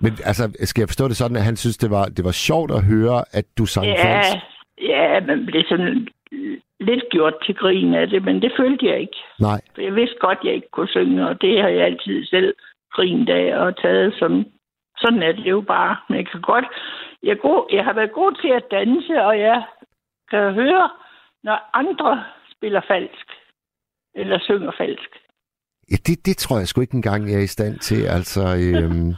[0.00, 2.70] Men altså, skal jeg forstå det sådan, at han synes, det var, det var sjovt
[2.70, 4.36] at høre, at du sang Ja, falsk?
[4.78, 6.08] ja, man blev sådan
[6.80, 9.16] lidt gjort til grin af det, men det følte jeg ikke.
[9.40, 9.60] Nej.
[9.74, 12.54] For jeg vidste godt, at jeg ikke kunne synge, og det har jeg altid selv
[12.92, 14.44] grint af og taget som...
[14.98, 15.96] Sådan er det jo bare.
[16.08, 16.64] Men jeg kan godt...
[17.22, 19.62] Jeg, god, jeg har været god til at danse, og jeg
[20.30, 20.90] kan høre,
[21.42, 22.24] når andre
[22.56, 23.26] spiller falsk.
[24.14, 25.10] Eller synger falsk.
[25.90, 28.06] Ja, det, det tror jeg sgu ikke engang, jeg er i stand til.
[28.06, 29.14] Altså, øhm,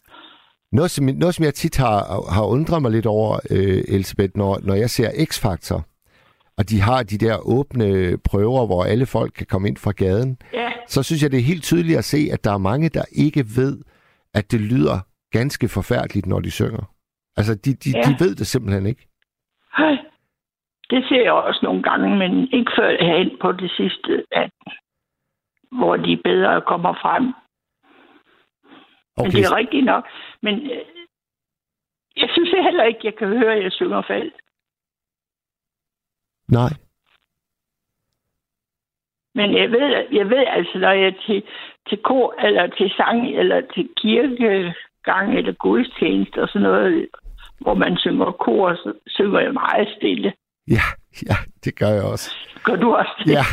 [0.78, 1.98] noget, som, noget, som jeg tit har,
[2.34, 5.80] har undret mig lidt over, øh, Elisabeth, når, når jeg ser X-Factor,
[6.58, 10.38] og de har de der åbne prøver, hvor alle folk kan komme ind fra gaden,
[10.52, 13.04] Ja, så synes jeg, det er helt tydeligt at se, at der er mange, der
[13.12, 13.74] ikke ved,
[14.34, 14.98] at det lyder
[15.30, 16.84] ganske forfærdeligt, når de synger.
[17.36, 18.02] Altså, de, de, Ja.
[18.08, 19.08] de ved det simpelthen ikke.
[19.76, 19.96] Hej.
[20.90, 24.50] Det ser jeg også nogle gange, men ikke før jeg ind på det sidste, at,
[25.78, 27.24] hvor de bedre kommer frem.
[29.16, 29.26] Okay.
[29.26, 30.04] Men det er rigtigt nok.
[30.42, 30.84] Men øh,
[32.16, 34.32] jeg synes heller ikke, jeg kan høre, at jeg synger fald.
[36.48, 36.72] Nej.
[39.34, 41.42] Men jeg ved, jeg ved altså, når jeg er til,
[41.88, 47.06] til kor, eller til sang, eller til kirkegang, eller gudstjeneste og sådan noget,
[47.60, 50.32] hvor man synger kor, så synger jeg meget stille.
[50.68, 50.86] Ja,
[51.28, 52.36] ja, det gør jeg også.
[52.64, 53.32] Gør du også det?
[53.32, 53.44] Ja.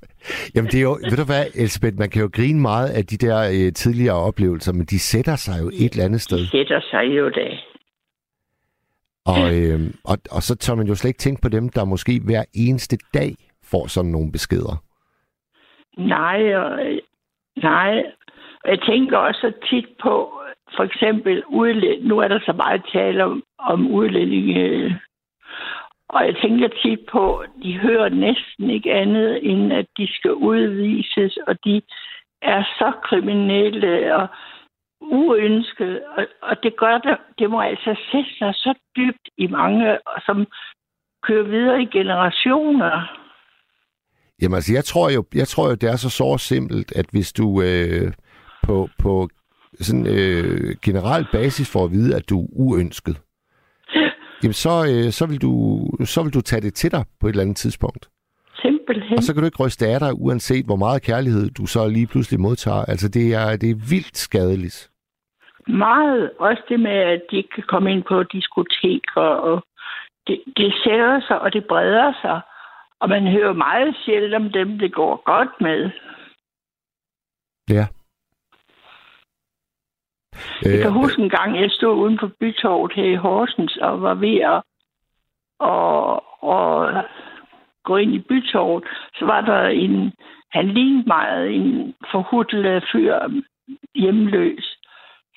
[0.54, 3.16] Jamen det er jo, ved du hvad, Elisabeth, man kan jo grine meget af de
[3.16, 6.38] der øh, tidligere oplevelser, men de sætter sig jo et eller andet sted.
[6.38, 7.46] De sætter sig jo da.
[9.30, 12.20] Og, øh, og, og så tør man jo slet ikke tænke på dem, der måske
[12.26, 14.82] hver eneste dag får sådan nogle beskeder.
[15.98, 16.70] Nej, og,
[17.62, 18.04] nej.
[18.64, 20.40] Jeg tænker også tit på,
[20.76, 25.00] for eksempel, udlæ- nu er der så meget tale om, om udlændinge,
[26.08, 31.38] og jeg tænker tit på, de hører næsten ikke andet, end at de skal udvises,
[31.46, 31.82] og de
[32.42, 34.28] er så kriminelle og
[35.00, 39.98] uønskede, og, og det gør det, det må altså sætte sig så dybt i mange,
[40.26, 40.46] som
[41.22, 43.20] kører videre i generationer.
[44.42, 47.32] Jamen altså, jeg tror jo, jeg tror jo det er så så simpelt, at hvis
[47.32, 48.12] du øh,
[48.62, 49.28] på, på
[49.80, 53.20] sådan øh, general basis får at vide, at du er uønsket,
[54.42, 55.52] jamen så, øh, så, vil du,
[56.04, 58.08] så vil du tage det til dig på et eller andet tidspunkt.
[58.62, 59.16] Simpelthen.
[59.18, 62.06] Og så kan du ikke ryste af dig, uanset hvor meget kærlighed du så lige
[62.06, 62.84] pludselig modtager.
[62.84, 64.89] Altså, det er, det er vildt skadeligt.
[65.66, 66.30] Meget.
[66.38, 69.20] Også det med, at de ikke kan komme ind på diskoteker.
[69.20, 69.64] Og
[70.26, 72.40] det, det sætter sig, og det breder sig.
[73.00, 75.90] Og man hører meget sjældent om dem, det går godt med.
[77.70, 77.86] Ja.
[80.62, 84.14] Jeg kan huske en gang, jeg stod uden for bytorvet her i Horsens og var
[84.14, 84.62] ved at
[85.58, 87.04] og, og
[87.84, 88.84] gå ind i bytorvet.
[89.14, 90.12] Så var der en,
[90.52, 93.14] han lignede meget en forhudlet fyr
[93.94, 94.79] hjemløs.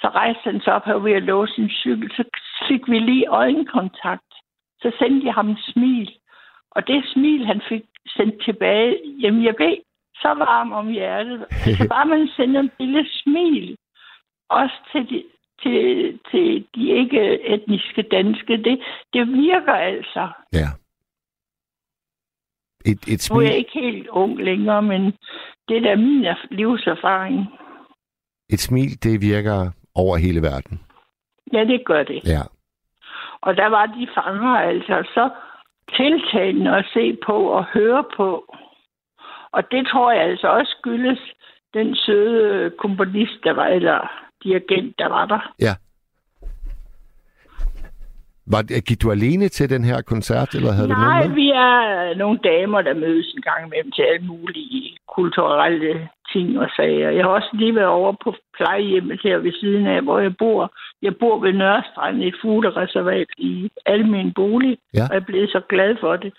[0.04, 2.12] Så rejste han sig op her ved at låse sin cykel.
[2.12, 2.24] Så
[2.68, 4.32] fik vi lige øjenkontakt.
[4.82, 6.10] Så sendte jeg ham et smil.
[6.72, 7.84] Og det smil, han fik
[8.16, 9.76] sendt tilbage, jamen jeg blev
[10.16, 11.46] så varm om hjertet.
[11.66, 13.78] Altså bare man sender en lille smil,
[14.50, 15.24] også til de,
[15.62, 18.82] til, til de ikke etniske danske, det,
[19.14, 20.30] det virker altså.
[20.54, 20.68] Ja.
[22.86, 25.02] Et, et Nu er jeg smil, ikke helt ung længere, men
[25.68, 27.40] det er da min erf- livserfaring.
[28.50, 30.80] et smil, det virker over hele verden.
[31.54, 32.24] Ja, det gør det.
[32.26, 32.42] Ja.
[33.42, 35.30] Og der var de fanger altså så
[35.96, 38.56] tiltalende at se på og høre på.
[39.52, 41.20] Og det tror jeg altså også skyldes
[41.74, 44.12] den søde komponist, der var, eller
[44.44, 45.54] dirigent, der var der.
[45.60, 45.76] Ja.
[48.52, 51.36] Var, gik du alene til den her koncert, eller havde du Nej, nogen med?
[51.36, 56.70] vi er nogle damer, der mødes en gang imellem til alle mulige kulturelle ting og
[56.76, 57.10] sager.
[57.10, 60.74] Jeg har også lige været over på plejehjemmet her ved siden af, hvor jeg bor.
[61.02, 65.04] Jeg bor ved Nørrestrand, et fuglereservat i almen bolig, Ja.
[65.10, 66.34] og jeg blev så glad for det.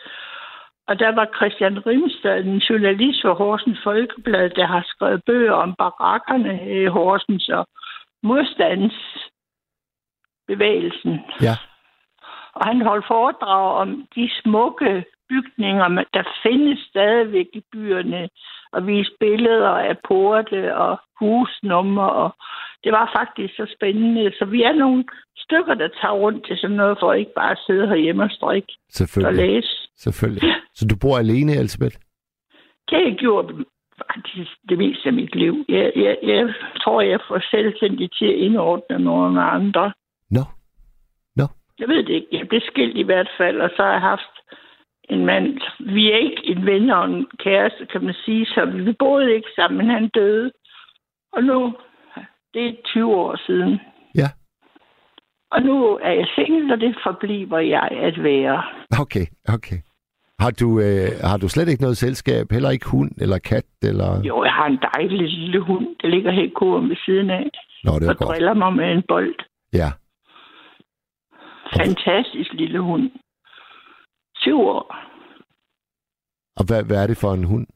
[0.89, 5.75] Og der var Christian Rimstad, en journalist for Horsens Folkeblad, der har skrevet bøger om
[5.79, 7.67] barakkerne i Horsens og
[8.23, 11.21] modstandsbevægelsen.
[11.43, 11.57] Ja.
[12.55, 18.29] Og han holdt foredrag om de smukke bygninger, der findes stadigvæk i byerne,
[18.73, 22.31] og viste billeder af porte og husnumre, og
[22.85, 24.33] det var faktisk så spændende.
[24.39, 25.05] Så vi er nogle
[25.37, 28.73] stykker, der tager rundt til sådan noget, for ikke bare at sidde herhjemme og strikke
[28.73, 29.47] og Selvfølgelig.
[29.47, 29.73] læse.
[29.97, 30.55] Selvfølgelig.
[30.75, 31.97] Så du bor alene, Elisabeth?
[32.89, 33.47] Det har jeg gjort
[34.13, 35.65] faktisk det meste af mit liv.
[35.69, 39.93] Jeg, jeg, jeg tror, jeg får selvstændig til at indordne nogle andre.
[40.31, 40.41] Nå.
[40.41, 40.45] Nå.
[41.79, 42.29] Jeg ved det ikke.
[42.33, 44.35] Jeg blev skilt i hvert fald, og så har jeg haft
[45.11, 45.61] en mand.
[45.95, 49.49] Vi er ikke en ven og en kæreste, kan man sige, så vi boede ikke
[49.57, 50.53] sammen, men han døde.
[51.33, 51.75] Og nu,
[52.55, 53.81] det er 20 år siden.
[54.15, 54.29] Ja.
[55.51, 58.63] Og nu er jeg single, og det forbliver jeg at være.
[59.01, 59.79] Okay, okay.
[60.39, 62.47] Har du, øh, har du slet ikke noget selskab?
[62.51, 63.71] Heller ikke hund eller kat?
[63.83, 64.23] Eller...
[64.25, 67.51] Jo, jeg har en dejlig lille hund, der ligger helt kurven ved siden af.
[67.85, 68.29] Nå, det er og godt.
[68.29, 69.35] driller mig med en bold.
[69.73, 69.91] Ja.
[71.73, 73.11] Fantastisk lille hund.
[74.37, 74.97] Syv år.
[76.57, 77.67] Og hvad, hvad er det for en hund?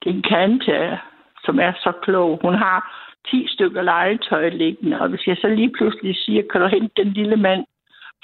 [0.00, 0.98] Det er en kante,
[1.44, 2.38] som er så klog.
[2.42, 6.66] Hun har 10 stykker legetøj liggende, og hvis jeg så lige pludselig siger, kan du
[6.66, 7.64] hente den lille mand,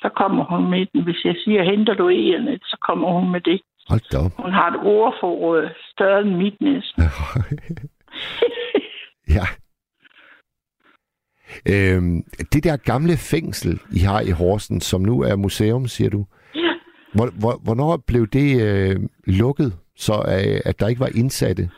[0.03, 1.03] så kommer hun med den.
[1.03, 3.61] Hvis jeg siger, henter du en, så kommer hun med det.
[3.89, 4.45] Hold da op.
[4.45, 7.03] Hun har et ordforråd større end mit næsten.
[9.37, 9.47] ja.
[11.69, 12.23] Øhm,
[12.53, 16.27] det der gamle fængsel, I har i Horsen, som nu er museum, siger du.
[16.55, 16.73] Ja.
[17.15, 18.97] Hvor, hvor, hvornår blev det øh,
[19.27, 21.71] lukket, så øh, at der ikke var indsatte?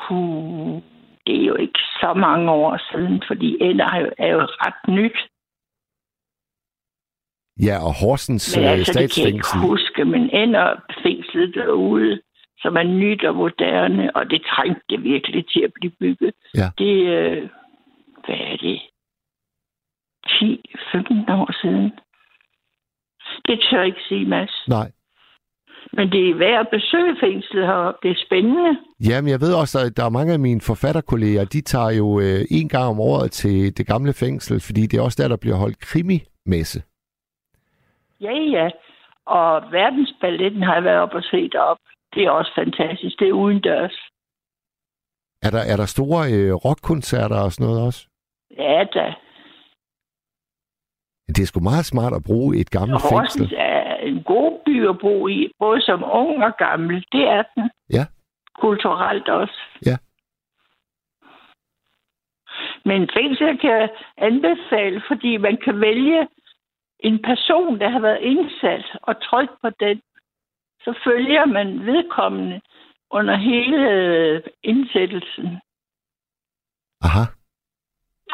[0.00, 0.82] Puh,
[1.26, 4.94] det er jo ikke så mange år siden, fordi ender er jo, er jo ret
[4.98, 5.18] nyt.
[7.66, 9.58] Ja, og Horsens Men øh, altså, det kan jeg statsfængsel.
[9.58, 10.66] ikke huske, men ender
[11.02, 12.20] fængslet derude,
[12.62, 16.34] som er nyt og moderne, og det trængte virkelig til at blive bygget.
[16.54, 16.68] Ja.
[16.78, 17.48] Det øh,
[18.28, 18.78] hvad er det?
[20.26, 21.90] 10-15 år siden.
[23.48, 24.64] Det tør jeg ikke sige, Mads.
[24.68, 24.90] Nej.
[25.92, 28.08] Men det er værd at besøge fængslet heroppe.
[28.08, 28.78] Det er spændende.
[29.08, 32.40] Jamen, jeg ved også, at der er mange af mine forfatterkolleger, de tager jo øh,
[32.50, 35.56] en gang om året til det gamle fængsel, fordi det er også der, der bliver
[35.56, 36.82] holdt krimimesse.
[38.20, 38.68] Ja, ja.
[39.26, 41.78] Og verdensballetten har jeg været op og set op.
[42.14, 43.18] Det er også fantastisk.
[43.18, 43.96] Det er udendørs.
[45.42, 48.08] Er der, er der store øh, rockkoncerter og sådan noget også?
[48.50, 49.14] Ja, da.
[51.28, 53.56] Det er sgu meget smart at bruge et gammelt Horsens fængsel.
[53.58, 57.04] er en god by at bo i, både som ung og gammel.
[57.12, 57.70] Det er den.
[57.92, 58.04] Ja.
[58.54, 59.60] Kulturelt også.
[59.86, 59.96] Ja.
[62.84, 66.28] Men fængsel kan anbefale, fordi man kan vælge
[67.00, 70.00] en person, der har været indsat, og trykke på den.
[70.84, 72.60] Så følger man vedkommende
[73.10, 75.46] under hele indsættelsen.
[77.00, 77.37] Aha.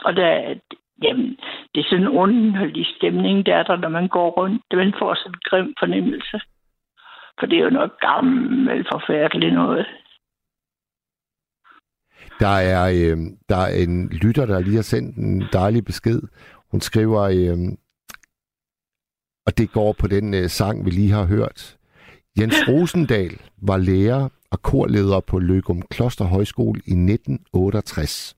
[0.04, 0.54] Og der,
[1.02, 1.36] jamen,
[1.74, 4.62] det er sådan en underlig stemning, der er der, når man går rundt.
[4.72, 6.40] Man får sådan en grim fornemmelse.
[7.38, 9.86] For det er jo noget gammelt, forfærdeligt noget.
[12.40, 16.20] Der er, øh, der er en lytter, der lige har sendt en dejlig besked.
[16.70, 17.58] Hun skriver, øh,
[19.46, 21.76] og det går på den øh, sang, vi lige har hørt.
[22.40, 28.36] Jens Rosendal var lærer og korleder på Løgum Kloster Højskole i 1968.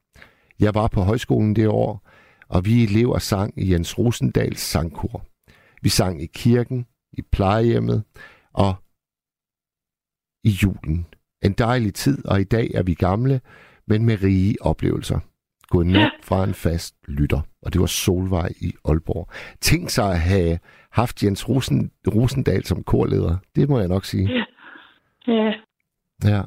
[0.61, 2.09] Jeg var på højskolen det år,
[2.49, 5.27] og vi elever sang i Jens Rosendals sangkor.
[5.83, 8.05] Vi sang i kirken, i plejehjemmet
[8.53, 8.75] og
[10.45, 11.07] i julen.
[11.43, 13.41] En dejlig tid, og i dag er vi gamle,
[13.87, 15.19] men med rige oplevelser.
[15.69, 19.31] Gået nat fra en fast lytter, og det var Solvej i Aalborg.
[19.61, 20.59] Tænk sig at have
[20.91, 23.37] haft Jens Rosen, Rosendal som korleder.
[23.57, 24.45] Det må jeg nok sige.
[25.27, 25.53] Ja.
[26.25, 26.43] Ja.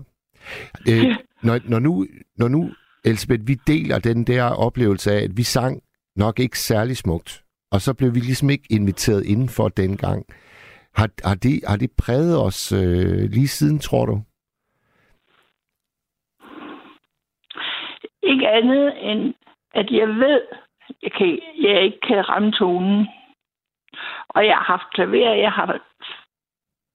[0.89, 2.71] Øh, når, når, nu, når nu,
[3.05, 5.81] Elisabeth, vi deler den der oplevelse af, at vi sang
[6.15, 10.25] nok ikke særlig smukt, og så blev vi ligesom ikke inviteret indenfor dengang.
[10.95, 14.21] Har, har, det, har det præget os øh, lige siden, tror du?
[18.23, 19.33] Ikke andet end,
[19.73, 20.41] at jeg ved,
[21.03, 23.07] jeg, kan, jeg ikke kan ramme tonen.
[24.29, 25.81] Og jeg har haft klaver, jeg har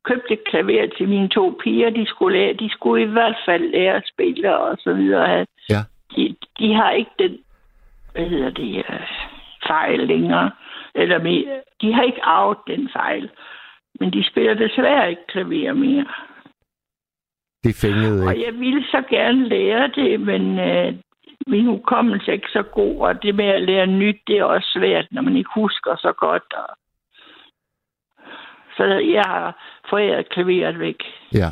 [0.04, 3.70] købt et klaver til mine to piger, de skulle, lære, de skulle i hvert fald
[3.70, 5.46] lære at spille og så videre.
[5.70, 5.82] Ja.
[6.16, 7.38] De, de har ikke den,
[8.12, 9.00] hvad hedder det, øh,
[9.66, 10.50] fejl længere.
[10.94, 11.62] Eller mere.
[11.80, 13.30] De har ikke arvet den fejl.
[14.00, 16.06] Men de spiller desværre ikke klaver mere.
[17.64, 18.46] Det fængede Og ikke.
[18.46, 20.94] jeg ville så gerne lære det, men øh,
[21.46, 24.68] min hukommelse er ikke så god, og det med at lære nyt, det er også
[24.74, 26.52] svært, når man ikke husker så godt.
[26.56, 26.76] Og...
[28.76, 29.56] Så jeg har
[29.90, 31.02] foræret klaveret væk.
[31.34, 31.50] Ja.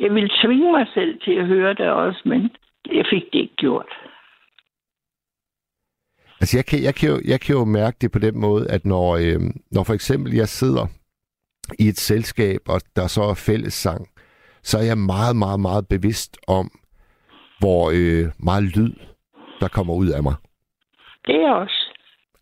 [0.00, 2.50] Jeg ville tvinge mig selv til at høre det også, men
[2.86, 3.92] jeg fik det ikke gjort.
[6.40, 8.84] Altså, jeg kan, jeg, kan jo, jeg kan jo mærke det på den måde, at
[8.84, 9.40] når, øh,
[9.70, 10.86] når for eksempel jeg sidder
[11.78, 14.00] i et selskab, og der så er fællessang,
[14.62, 16.70] så er jeg meget, meget, meget bevidst om,
[17.58, 18.94] hvor øh, meget lyd,
[19.60, 20.34] der kommer ud af mig.
[21.26, 21.80] Det er også.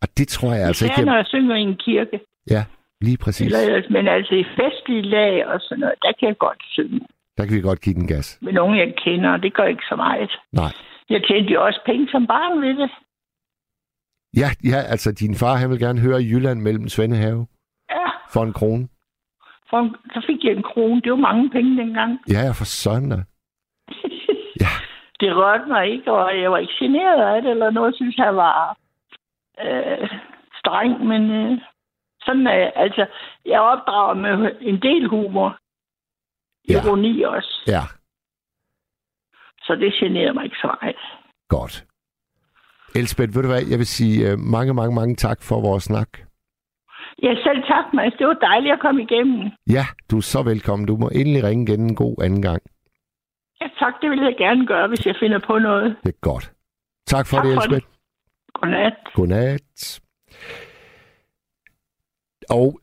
[0.02, 1.06] Og det tror jeg altså Især ikke...
[1.10, 1.26] når Jeg...
[1.26, 2.20] synger i en kirke.
[2.50, 2.64] Ja,
[3.00, 3.46] lige præcis.
[3.46, 7.00] Eller, men altså i festlige lag og sådan noget, der kan jeg godt synge.
[7.38, 8.38] Der kan vi godt give den gas.
[8.42, 10.30] Med nogen, jeg kender, og det gør ikke så meget.
[10.52, 10.72] Nej.
[11.10, 12.90] Jeg tjente jo også penge som barn ved det.
[14.36, 17.46] Ja, ja, altså din far, han vil gerne høre Jylland mellem Svendehave
[17.90, 18.88] Ja, for en krone.
[19.70, 21.00] for en- så fik jeg en krone.
[21.00, 22.18] Det var mange penge dengang.
[22.32, 22.66] Ja, ja, for
[23.10, 23.16] da.
[24.64, 24.72] Ja.
[25.20, 27.86] det rørte mig ikke, og jeg var ikke generet af det, eller noget.
[27.92, 28.76] Jeg synes, jeg var
[29.64, 30.08] øh,
[30.60, 31.58] streng, men øh,
[32.26, 33.06] Sådan er altså,
[33.46, 35.58] jeg opdrager med en del humor.
[36.68, 36.82] Ja.
[36.84, 37.62] Ironi også.
[37.66, 37.82] Ja,
[39.66, 40.96] Så det generer mig ikke så meget.
[41.48, 41.84] godt.
[42.94, 46.08] Elsbeth, ved du hvad, jeg vil sige øh, mange, mange, mange tak for vores snak.
[47.22, 48.14] Ja, selv tak, Mads.
[48.18, 49.50] Det var dejligt at komme igennem.
[49.70, 50.88] Ja, du er så velkommen.
[50.88, 52.62] Du må endelig ringe igen en god anden gang.
[53.60, 53.94] Ja, tak.
[54.02, 55.96] Det vil jeg gerne gøre, hvis jeg finder på noget.
[56.04, 56.52] Det er godt.
[57.06, 57.70] Tak for Tak det, for det.
[57.76, 57.86] Elsbeth.
[58.54, 58.94] Godnat.
[59.14, 60.00] Godnat.
[62.50, 62.80] Og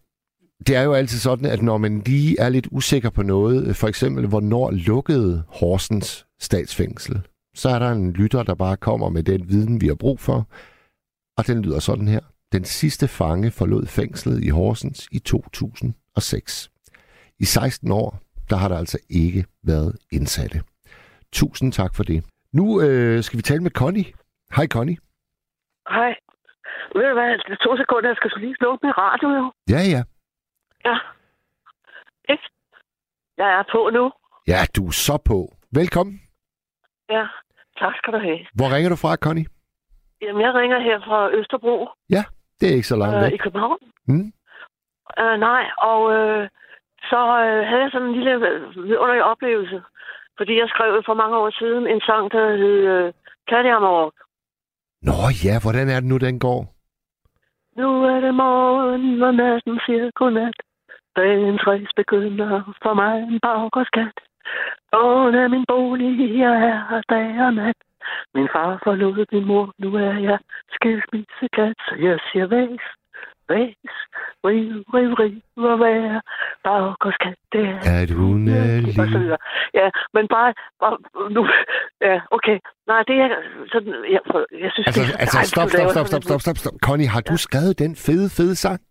[0.68, 3.88] det er jo altid sådan, at når man lige er lidt usikker på noget, for
[3.88, 7.22] eksempel hvornår lukkede Horsens statsfængsel,
[7.56, 10.48] så er der en lytter, der bare kommer med den viden, vi har brug for.
[11.38, 12.20] Og den lyder sådan her.
[12.52, 16.72] Den sidste fange forlod fængslet i Horsens i 2006.
[17.40, 20.62] I 16 år, der har der altså ikke været indsatte.
[21.34, 22.24] Tusind tak for det.
[22.54, 24.06] Nu øh, skal vi tale med Connie.
[24.56, 24.98] Hej Connie.
[25.90, 26.16] Hej.
[26.96, 29.52] Ved du hvad, det to sekunder, jeg skal lige slukke min radio jo.
[29.70, 30.04] Ja, ja.
[30.86, 30.98] Ja.
[32.30, 32.44] Ikke?
[33.38, 34.12] Jeg er på nu.
[34.48, 35.38] Ja, du er så på.
[35.72, 36.22] Velkommen.
[37.10, 37.26] Ja.
[37.80, 38.40] Tak skal du have.
[38.58, 39.46] Hvor ringer du fra, Connie?
[40.22, 41.90] Jamen, jeg ringer her fra Østerbro
[42.60, 43.34] Det er ikke så langt øh, væk.
[43.34, 43.78] i København.
[44.08, 44.28] Mm.
[45.20, 46.50] Øh, nej, og øh,
[47.12, 49.82] så øh, havde jeg sådan en lille øh, vidunderlig oplevelse.
[50.38, 53.14] Fordi jeg skrev for mange år siden en sang, der hed øh,
[53.48, 54.16] Kattehammerrock.
[55.02, 56.62] Nå ja, hvordan er det nu, den går?
[57.80, 60.56] Nu er det morgen, og natten siger godnat.
[61.16, 64.18] Dagens race begynder for mig en baggårdskat.
[64.94, 67.76] Åen er min bolig, jeg er her dag og nat.
[68.36, 70.40] Min far forlod min mor, nu er jeg
[70.76, 72.86] skilsmissekat, så jeg siger væs,
[73.50, 73.94] væs,
[74.46, 75.42] riv, riv, riv,
[75.72, 76.22] og vær,
[76.64, 79.38] baggårdskat, det er At hun er lige...
[79.74, 80.98] Ja, men bare, bare
[81.36, 81.42] nu,
[82.02, 82.58] ja, okay.
[82.88, 83.30] Nej, det er
[83.74, 84.22] sådan, jeg,
[84.64, 86.74] jeg synes, Altså, det er så altså stop, stop, stop, stop, stop, stop, stop.
[86.88, 88.82] Connie, har du skrevet den fede, fede sang?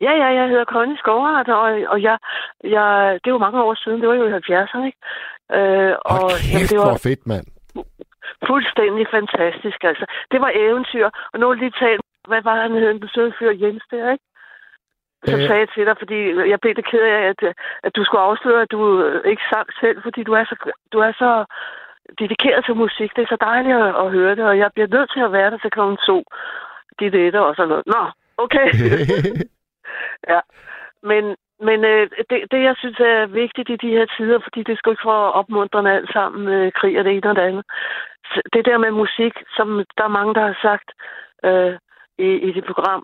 [0.00, 2.18] Ja, ja, jeg hedder Connie Skovart, og, og jeg,
[2.64, 4.98] jeg, det jo mange år siden, det var jo i 70'erne, ikke?
[5.56, 7.46] Øh, og Hold jamen, kæft, det var hvor fedt, mand.
[8.50, 10.04] fuldstændig fantastisk, altså.
[10.32, 13.84] Det var eventyr, og nu lige talt, hvad var han hed, den søde fyr Jens
[13.90, 14.24] der, ikke?
[15.30, 15.46] Som Øh.
[15.48, 16.18] sagde til dig, fordi
[16.52, 17.40] jeg blev det ked af, at,
[17.86, 20.56] at du skulle afsløre, at du øh, ikke sang selv, fordi du er så,
[20.92, 21.30] du er så
[22.18, 23.10] dedikeret til musik.
[23.16, 25.50] Det er så dejligt at, at høre det, og jeg bliver nødt til at være
[25.50, 26.24] der til klokken to.
[27.00, 27.86] De letter og sådan noget.
[27.86, 28.02] Nå,
[28.44, 28.68] okay.
[30.28, 30.40] Ja,
[31.02, 31.24] men,
[31.60, 34.92] men øh, det, det, jeg synes er vigtigt i de her tider, fordi det skal
[34.92, 37.64] ikke for opmuntrende alt sammen, øh, krig og det ene og det andet.
[38.52, 40.88] Det der med musik, som der er mange, der har sagt
[41.44, 41.74] øh,
[42.18, 43.02] i, i det program,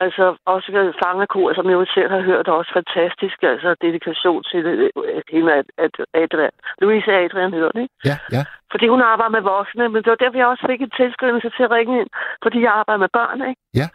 [0.00, 4.42] altså også ved fangekor, som jeg jo selv har hørt, er også fantastisk, altså dedikation
[4.50, 7.94] til øh, hende, at, at Adrian, Louise Adrian hedder det, ikke?
[8.04, 8.42] ja, ja.
[8.72, 11.62] Fordi hun arbejder med voksne, men det var derfor, jeg også fik en tilskyndelse til
[11.62, 12.10] at ringe ind,
[12.42, 13.62] fordi jeg arbejder med børn, ikke?
[13.80, 13.88] Ja.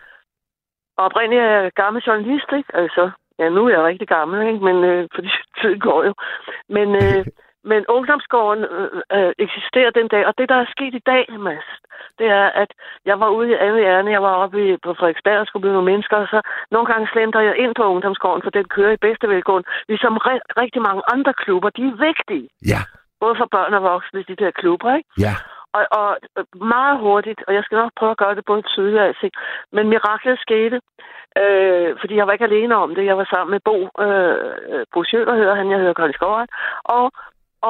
[0.97, 2.69] Oprindeligt er jeg gammel journalist, ikke?
[2.73, 4.65] Altså, ja, nu er jeg rigtig gammel, ikke?
[4.65, 5.29] Men, øh, fordi
[5.61, 6.13] tiden går jo.
[6.69, 7.25] Men, øh,
[7.71, 11.69] men ungdomsgården øh, øh, eksisterer den dag, og det, der er sket i dag, Mads,
[12.19, 12.71] det er, at
[13.05, 15.73] jeg var ude i andet ærne, jeg var oppe i, på Frederiksberg og skulle blive
[15.73, 16.41] nogle mennesker, og så
[16.71, 19.69] nogle gange slender jeg ind på ungdomsgården, for den kører i bedste velgående.
[19.87, 22.81] Ligesom ri- rigtig mange andre klubber, de er vigtige Ja,
[23.19, 25.09] både for børn og voksne, de der klubber, ikke?
[25.19, 25.35] ja.
[25.77, 26.07] Og, og
[26.55, 29.33] meget hurtigt, og jeg skal nok prøve at gøre det både tydeligt og alting,
[29.71, 30.77] men miraklet skete,
[31.41, 33.05] øh, fordi jeg var ikke alene om det.
[33.05, 36.49] Jeg var sammen med Bo, øh, Bo Sjøler hedder han, jeg hedder Conny Skovart,
[36.83, 37.11] og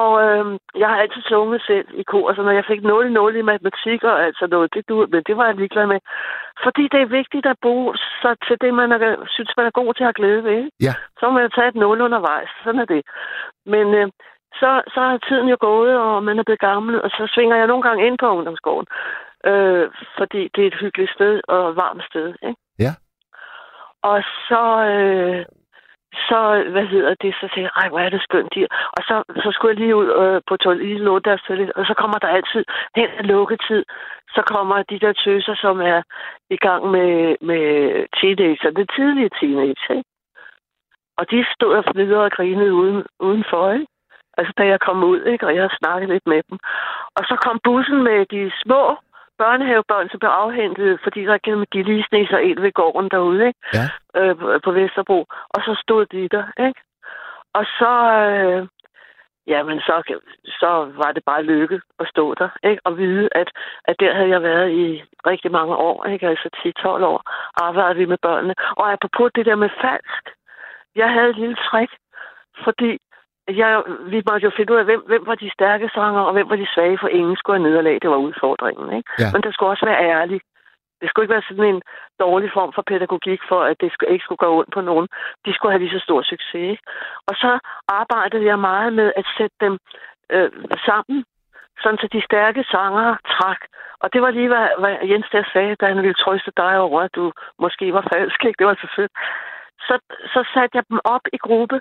[0.02, 0.44] og øh,
[0.82, 4.16] jeg har altid sunget selv i kor, så når jeg fik 0-0 i matematik og
[4.26, 6.00] altså noget, det, du, men det var jeg ligeglad med.
[6.64, 8.98] Fordi det er vigtigt at bruge sig til det, man er,
[9.34, 10.60] synes, man er god til at glæde ved.
[10.86, 10.94] Ja.
[11.18, 12.50] Så må man tage et 0 undervejs.
[12.64, 13.02] Sådan er det.
[13.66, 14.08] Men øh,
[14.60, 17.66] så, så er tiden jo gået, og man er blevet gammel, og så svinger jeg
[17.66, 18.86] nogle gange ind på ungdomsgården.
[19.50, 22.34] Øh, fordi det er et hyggeligt sted og et varmt sted.
[22.48, 22.60] Ikke?
[22.78, 22.92] Ja.
[24.02, 25.44] Og så, øh,
[26.28, 26.40] så,
[26.70, 28.66] hvad hedder det, så tænkte jeg, ej, hvor er det skønt her.
[28.96, 31.86] Og så, så skulle jeg lige ud øh, på toilet, lige låne deres toilet, og
[31.86, 32.64] så kommer der altid
[32.96, 33.84] hen af lukketid,
[34.34, 36.02] så kommer de der tøser, som er
[36.50, 37.64] i gang med, med
[38.20, 40.10] teenager, det tidlige teenager, ikke?
[41.18, 43.86] Og de stod og videre og grinede uden, udenfor, ikke?
[44.38, 45.46] Altså, da jeg kom ud, ikke?
[45.46, 46.58] Og jeg har snakket lidt med dem.
[47.16, 48.96] Og så kom bussen med de små
[49.38, 53.60] børnehavebørn, som blev afhentet, fordi der gennem gillisnisser ind ved gården derude, ikke?
[53.74, 53.86] Ja.
[54.20, 55.18] Øh, på- på Vesterbro.
[55.54, 56.80] Og så stod de der, ikke?
[57.52, 57.92] Og så,
[58.26, 58.66] øh,
[59.46, 59.94] jamen, så,
[60.46, 60.70] så
[61.02, 62.80] var det bare lykke at stå der, ikke?
[62.84, 63.48] Og vide, at,
[63.84, 66.28] at der havde jeg været i rigtig mange år, ikke?
[66.28, 67.22] Altså 10-12 år,
[67.66, 68.54] arbejdede vi med børnene.
[68.76, 70.24] Og apropos det der med falsk,
[70.96, 71.92] jeg havde et lille trick,
[72.64, 72.98] fordi
[73.48, 76.50] jeg, vi måtte jo finde ud af, hvem, hvem var de stærke sanger, og hvem
[76.50, 77.98] var de svage, for ingen skulle have nederlag.
[78.02, 79.10] Det var udfordringen, ikke?
[79.18, 79.28] Ja.
[79.32, 80.40] Men der skulle også være ærlig.
[81.00, 81.82] Det skulle ikke være sådan en
[82.20, 85.08] dårlig form for pædagogik for, at det ikke skulle gå ondt på nogen.
[85.46, 86.70] De skulle have lige så stor succes.
[86.72, 86.82] Ikke?
[87.28, 89.78] Og så arbejdede jeg meget med at sætte dem
[90.30, 90.50] øh,
[90.86, 91.24] sammen,
[91.82, 93.60] sådan så de stærke sanger trak.
[94.02, 97.00] Og det var lige, hvad, hvad Jens der sagde, da han ville trøste dig over,
[97.00, 98.44] at du måske var falsk.
[98.44, 98.58] Ikke?
[98.58, 99.12] Det var så fedt.
[99.88, 99.94] Så,
[100.34, 101.80] så satte jeg dem op i gruppe,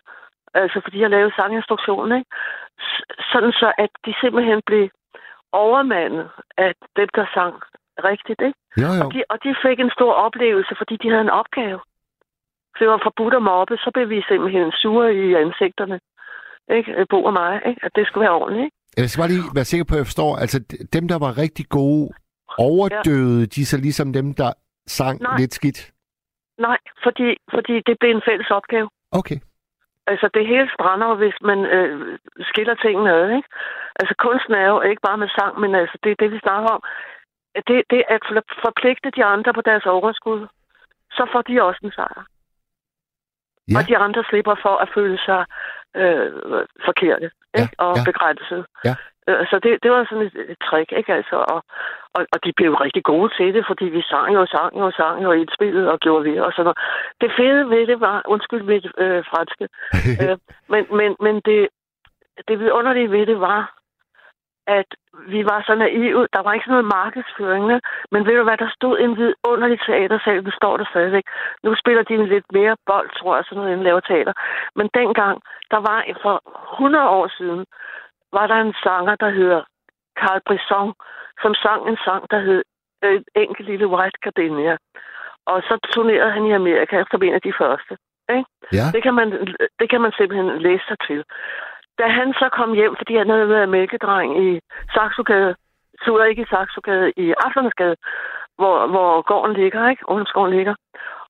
[0.53, 2.29] altså fordi jeg lavede sanginstruktionen, ikke?
[3.31, 4.89] sådan så at de simpelthen blev
[5.51, 7.55] overmandet af dem, der sang
[8.09, 8.41] rigtigt.
[8.47, 8.59] Ikke?
[8.83, 9.03] Jo, jo.
[9.03, 11.79] Og, de, og de fik en stor oplevelse, fordi de havde en opgave.
[12.73, 15.99] Så det var forbudt at mobbe, så blev vi simpelthen sure i ansigterne.
[16.77, 17.05] Ikke?
[17.09, 17.81] Bo og mig, ikke?
[17.85, 18.65] at det skulle være ordentligt.
[18.65, 18.77] Ikke?
[18.97, 20.31] Jeg skal bare lige være sikker på, at jeg forstår.
[20.43, 20.57] Altså,
[20.95, 22.09] dem, der var rigtig gode,
[22.57, 23.51] overdøde ja.
[23.55, 24.51] de så ligesom dem, der
[24.87, 25.37] sang Nej.
[25.37, 25.91] lidt skidt?
[26.57, 28.89] Nej, fordi, fordi det blev en fælles opgave.
[29.11, 29.37] Okay.
[30.07, 33.49] Altså, det hele brænder, hvis man øh, skiller tingene ad, ikke?
[33.99, 36.69] Altså, kunsten er jo ikke bare med sang, men altså, det er det, vi snakker
[36.69, 36.83] om.
[37.67, 40.47] Det, det er at forpligte de andre på deres overskud.
[41.11, 42.23] Så får de også en sejr.
[43.71, 43.77] Ja.
[43.77, 45.45] Og de andre slipper for at føle sig
[45.95, 46.31] øh,
[46.85, 47.75] forkerte ikke?
[47.77, 48.03] og ja.
[48.05, 48.65] begrænset.
[48.85, 48.95] Ja.
[49.27, 51.13] Øh, så det, det var sådan et, et trick, ikke?
[51.13, 51.63] Altså, og,
[52.15, 55.23] og, og de blev rigtig gode til det, fordi vi sang jo, sang jo, sang
[55.23, 56.79] jo indspillet og gjorde det og sådan noget.
[57.21, 59.65] Det fede ved det var, undskyld mit øh, franske,
[60.21, 60.37] øh,
[60.71, 61.67] men, men, men det,
[62.47, 63.61] det vidunderlige ved det var,
[64.67, 64.89] at
[65.27, 66.27] vi var så naive.
[66.33, 67.65] Der var ikke sådan noget markedsføring,
[68.11, 71.23] men ved du hvad, der stod en vidunderlig teatersal, det står der stadigvæk.
[71.63, 74.33] Nu spiller de en lidt mere bold, tror jeg, sådan noget, end laver teater.
[74.75, 75.41] Men dengang,
[75.71, 76.35] der var for
[76.73, 77.65] 100 år siden,
[78.33, 79.61] var der en sanger, der hedder
[80.19, 80.93] Carl Brisson,
[81.41, 82.63] som sang en sang, der hed
[83.03, 84.77] øh, Enkelt Lille White Gardenia.
[85.45, 87.97] Og så turnerede han i Amerika som en af de første.
[88.29, 88.45] Ikke?
[88.73, 88.85] Ja.
[88.93, 89.29] Det, kan man,
[89.79, 91.23] det kan man simpelthen læse sig til.
[91.99, 94.59] Da han så kom hjem, fordi han havde været mælkedreng i
[94.93, 95.55] Saxogade,
[96.05, 97.95] så ikke i Saxogade, i Aftenskade,
[98.57, 100.09] hvor, hvor gården ligger, ikke?
[100.09, 100.75] Ungdomsgården ligger.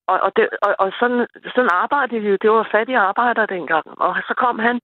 [0.07, 2.37] Og, og, det, og, og sådan, sådan arbejdede vi jo.
[2.41, 3.85] Det var fattige arbejdere dengang.
[3.99, 4.79] Og så kom han,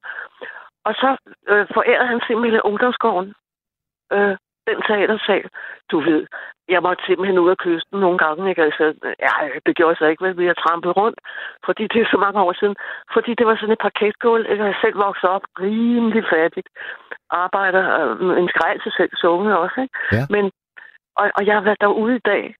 [0.83, 1.17] og så
[1.49, 3.33] øh, forærede han simpelthen ungdomsgården.
[4.13, 4.37] Øh,
[4.69, 5.45] den teatersal.
[5.91, 6.21] Du ved,
[6.73, 8.49] jeg måtte simpelthen ud af kysten nogle gange.
[8.49, 8.63] Ikke?
[8.67, 8.85] Altså,
[9.25, 9.33] ja,
[9.65, 11.19] det gjorde så ikke, vi har trampet rundt,
[11.65, 12.75] fordi det er så mange år siden.
[13.15, 14.45] Fordi det var sådan et parketgulv.
[14.49, 16.69] Jeg har selv vokset op rimelig fattigt.
[17.29, 18.49] Arbejder, øh, en
[18.83, 19.77] til selv sunget også.
[19.83, 19.95] Ikke?
[20.17, 20.23] Ja.
[20.35, 20.45] Men,
[21.19, 22.55] og, og jeg har været derude i dag.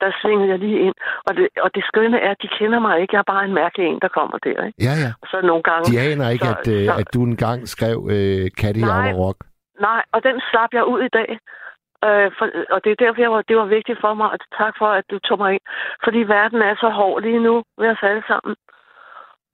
[0.00, 0.94] Der svingede jeg lige ind.
[1.26, 3.14] Og det, og det skønne er, at de kender mig ikke.
[3.14, 4.64] Jeg er bare en mærkelig en, der kommer der.
[4.66, 4.78] Ikke?
[4.86, 5.10] Ja, ja.
[5.22, 5.84] Og så nogle gange...
[5.92, 8.84] De aner ikke, så, at, øh, så, at du engang skrev øh, Katte i
[9.22, 9.38] Rock.
[9.88, 11.30] Nej, og den slap jeg ud i dag.
[12.06, 14.74] Øh, for, og det er derfor, jeg var, det var vigtigt for mig, og tak
[14.78, 15.66] for, at du tog mig ind.
[16.04, 18.56] Fordi verden er så hård lige nu ved os alle sammen.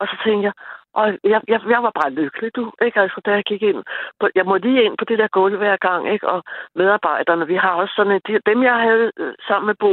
[0.01, 0.53] Og så tænkte jeg,
[0.99, 2.73] og jeg, jeg, jeg var bare lykkelig, du.
[2.83, 3.01] Ikke?
[3.01, 3.85] Altså, da jeg gik ind.
[4.21, 6.29] På, jeg må lige ind på det der gulv hver gang, ikke?
[6.29, 6.43] Og
[6.75, 9.93] medarbejderne, vi har også sådan de, dem, jeg havde øh, sammen med Bo,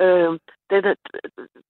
[0.00, 0.32] øh,
[0.70, 0.96] det,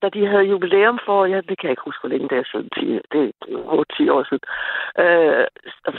[0.02, 2.50] da de havde jubilæum for, ja, det kan jeg ikke huske, hvor længe det er
[2.52, 4.44] siden, 10, det er 8-10 år siden,
[5.02, 5.46] øh,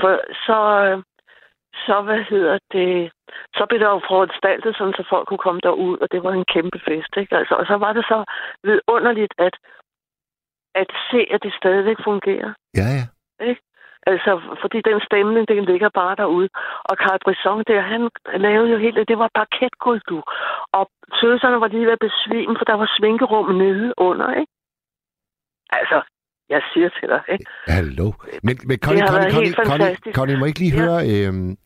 [0.01, 0.12] for,
[0.45, 1.03] så, øh,
[1.74, 3.12] så, hvad hedder det,
[3.58, 6.46] så blev der jo foranstaltet, sådan, så folk kunne komme derud, og det var en
[6.54, 7.38] kæmpe fest, ikke?
[7.38, 8.24] Altså, og så var det så
[8.64, 9.56] vidunderligt at,
[10.76, 12.54] at se, at det stadigvæk fungerer.
[12.78, 13.06] Ja, ja.
[13.50, 13.62] Ikke?
[14.08, 16.50] Altså, fordi den stemning, den ligger bare derude.
[16.90, 18.10] Og Carl Brisson der, han
[18.46, 20.24] lavede jo helt, det var parketgulv, du.
[20.72, 24.52] Og tøserne var lige ved at besvime, for der var svinkerum nede under, ikke?
[25.70, 26.02] Altså,
[26.52, 27.45] jeg siger til dig, ikke?
[27.68, 28.12] Hallo.
[28.43, 30.14] Men, men Connie, Det Connie, Connie, Connie.
[30.14, 30.82] Connie, må jeg ikke lige Ja.
[30.84, 31.28] høre...
[31.28, 31.58] Øhm,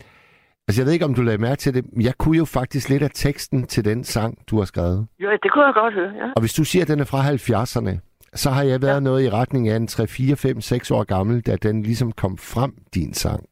[0.67, 1.85] altså, jeg ved ikke, om du lagde mærke til det.
[1.93, 5.07] men Jeg kunne jo faktisk lidt af teksten til den sang, du har skrevet.
[5.19, 6.27] Jo, det kunne jeg godt høre, ja.
[6.35, 7.93] Og hvis du siger, at den er fra 70'erne,
[8.33, 8.99] så har jeg været ja.
[8.99, 12.37] noget i retning af en 3, 4, 5, 6 år gammel, da den ligesom kom
[12.37, 13.43] frem, din sang.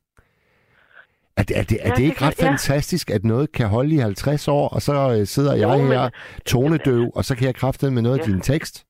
[1.38, 2.48] Er det, er det, er Ja, det det ikke kan- ret ja.
[2.50, 5.88] fantastisk, at noget kan holde i 50 år, og så øh, sidder jeg Jo, men-
[5.88, 6.10] her
[6.46, 8.32] tonedøv, og så kan jeg kræfte med noget af Ja.
[8.32, 8.86] din tekst?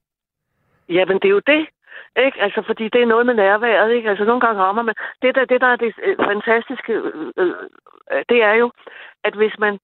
[0.89, 1.65] Ja, men det er jo det.
[2.16, 2.41] Ikke?
[2.41, 4.09] Altså, fordi det er noget med nærværet, ikke?
[4.09, 4.95] Altså, nogle gange rammer man...
[5.22, 8.72] Det, der, det, der er det øh, fantastiske, øh, øh, det er jo,
[9.24, 9.80] at hvis man,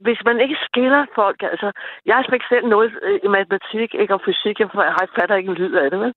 [0.00, 1.42] hvis man ikke skiller folk...
[1.42, 1.72] Altså,
[2.06, 4.60] jeg fik selv noget øh, i matematik ikke, og fysik.
[4.60, 6.14] Jeg, jeg fatter ikke en lyd af det, vel?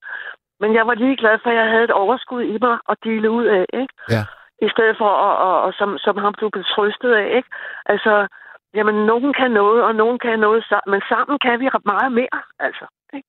[0.60, 3.30] Men jeg var lige glad for, at jeg havde et overskud i mig at dele
[3.32, 3.94] ud af, ikke?
[4.10, 4.24] Ja.
[4.66, 7.50] I stedet for, at, og, og, som, som ham blev trøstet af, ikke?
[7.86, 8.28] Altså,
[8.74, 10.66] jamen, nogen kan noget, og nogen kan noget.
[10.88, 12.86] Men sammen kan vi meget mere, altså.
[13.14, 13.28] Ikke?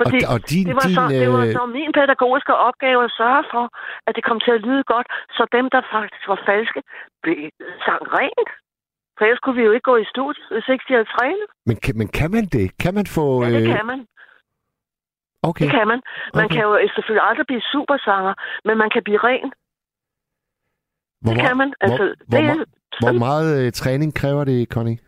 [0.00, 3.00] Fordi og, og din, det var, din, så, det var øh, så min pædagogiske opgave
[3.08, 3.64] at sørge for,
[4.06, 6.80] at det kom til at lyde godt, så dem, der faktisk var falske,
[7.22, 7.38] blev
[7.86, 8.50] sang rent.
[9.16, 11.48] For ellers kunne vi jo ikke gå i studiet, hvis ikke de havde trænet.
[11.68, 12.66] men, kan, men kan man det?
[12.82, 13.24] Kan man få...
[13.44, 14.00] Ja, det øh, kan man.
[15.50, 15.64] Okay.
[15.64, 16.00] Det kan man.
[16.34, 16.54] Man Okay.
[16.54, 18.34] kan jo selvfølgelig aldrig blive supersanger,
[18.66, 19.48] men man kan blive ren.
[21.22, 21.74] Hvor, Det kan man.
[21.80, 22.64] Altså, hvor, det hvor,
[23.00, 24.98] hvor meget øh, træning kræver det, Connie?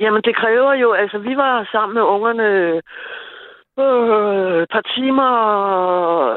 [0.00, 2.46] Jamen, det kræver jo, altså vi var sammen med ungerne
[3.80, 5.30] øh, et par timer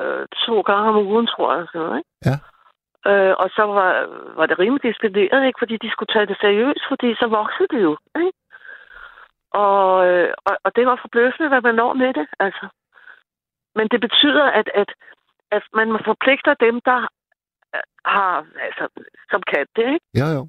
[0.03, 1.65] øh, to gange om ugen, tror jeg.
[1.73, 2.09] Sådan, ikke?
[2.29, 2.35] Ja.
[3.11, 3.91] Øh, og så var,
[4.37, 5.61] var det rimelig disciplineret, ikke?
[5.61, 7.97] fordi de skulle tage det seriøst, fordi så voksede det jo.
[8.25, 8.37] Ikke?
[9.51, 12.27] Og, øh, og, og det var forbløffende, hvad man når med det.
[12.39, 12.67] Altså.
[13.75, 14.89] Men det betyder, at, at,
[15.51, 17.07] at man forpligter dem, der
[18.05, 18.87] har, altså,
[19.31, 20.05] som kan det, ikke?
[20.19, 20.47] Jo, jo.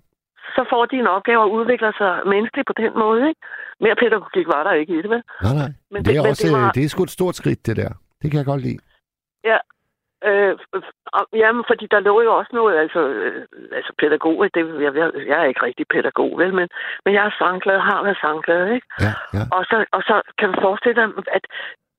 [0.56, 3.28] Så får de en opgave at udvikle sig menneskeligt på den måde.
[3.28, 3.40] Ikke?
[3.80, 5.22] Mere pædagogik var der ikke i det, vel?
[5.42, 5.70] Nej, nej.
[5.90, 7.76] Men det, det- er men også, det var- det er sgu et stort skridt, det
[7.76, 7.90] der.
[8.22, 8.78] Det kan jeg godt lide.
[10.30, 10.54] Øh,
[11.18, 13.46] og- jamen, fordi der lå jo også noget, altså, øh,
[13.78, 16.68] altså pædagog, det, jeg, jeg, jeg er ikke rigtig pædagog, vel, men,
[17.04, 18.86] men jeg er sangglad, har været sangglad, ikke?
[19.04, 19.44] Ja, ja.
[19.56, 21.44] Og så, og så kan du forestille dig, at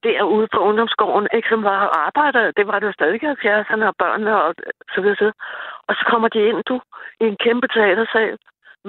[0.08, 3.96] derude på ungdomsgården, ikke, som var arbejder, det var det jo stadig i 70'erne, og
[4.04, 4.54] børnene og
[4.94, 5.40] så videre, så videre.
[5.88, 6.76] Og så kommer de ind, du,
[7.24, 8.38] i en kæmpe teatersal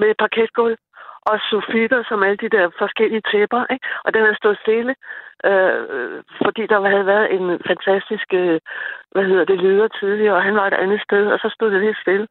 [0.01, 0.77] med parketgulv
[1.31, 3.87] og sofitter, som alle de der forskellige tæpper, ikke?
[4.05, 4.93] Og den er stået stille,
[5.49, 8.59] øh, fordi der havde været en fantastisk, øh,
[9.11, 11.81] hvad hedder det, leder tidligere, og han var et andet sted, og så stod det
[11.81, 12.27] lidt stille.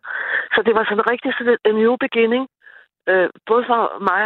[0.55, 2.45] Så det var sådan rigtig sådan en new beginning,
[3.11, 3.81] øh, både for
[4.11, 4.23] mig,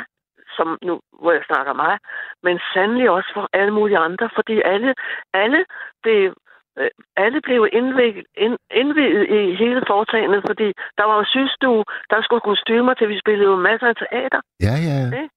[0.56, 1.98] som nu, hvor jeg snakker mig,
[2.42, 4.94] men sandelig også for alle mulige andre, fordi alle,
[5.34, 5.64] alle
[6.02, 6.34] blev,
[6.78, 8.56] øh, alle blev indviget, ind,
[9.38, 13.56] i hele foretagendet, fordi der var jo sygestue, der skulle kostymer til, vi spillede jo
[13.56, 14.40] masser af teater.
[14.66, 15.00] Ja, ja.
[15.06, 15.28] Ikke?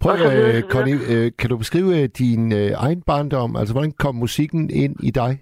[0.00, 0.62] Prøv, øh.
[0.72, 3.56] Connie, øh, kan du beskrive øh, din øh, egen barndom?
[3.56, 5.32] Altså, hvordan kom musikken ind i dig?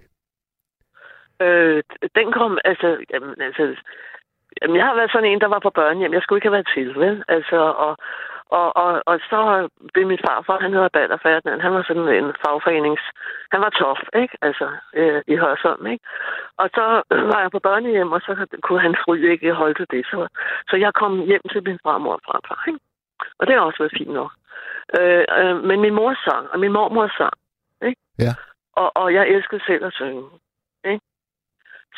[1.45, 1.83] Øh,
[2.17, 3.63] den kom, altså, jamen, altså,
[4.61, 6.13] jamen, jeg har været sådan en, der var på børnehjem.
[6.13, 7.23] Jeg skulle ikke have været til, vel?
[7.27, 7.97] Altså, og,
[8.59, 9.39] og, og, og så
[9.93, 13.03] blev min farfar, han hedder Bader Ferdinand, han var sådan en fagforenings...
[13.53, 14.35] Han var tof, ikke?
[14.47, 14.67] Altså,
[14.99, 16.05] øh, i Hørsholm, ikke?
[16.61, 16.83] Og så
[17.31, 18.31] var jeg på børnehjem, og så
[18.63, 20.05] kunne hans fry ikke holde til det.
[20.05, 20.27] Så,
[20.69, 22.79] så jeg kom hjem til min farmor og farfar, ikke?
[23.39, 24.31] Og det har også været fint nok.
[24.99, 27.37] Øh, øh, men min mor sang, og min mormor sang,
[27.87, 28.01] ikke?
[28.19, 28.33] Ja.
[28.81, 30.23] Og, og jeg elskede selv at synge,
[30.91, 31.05] ikke?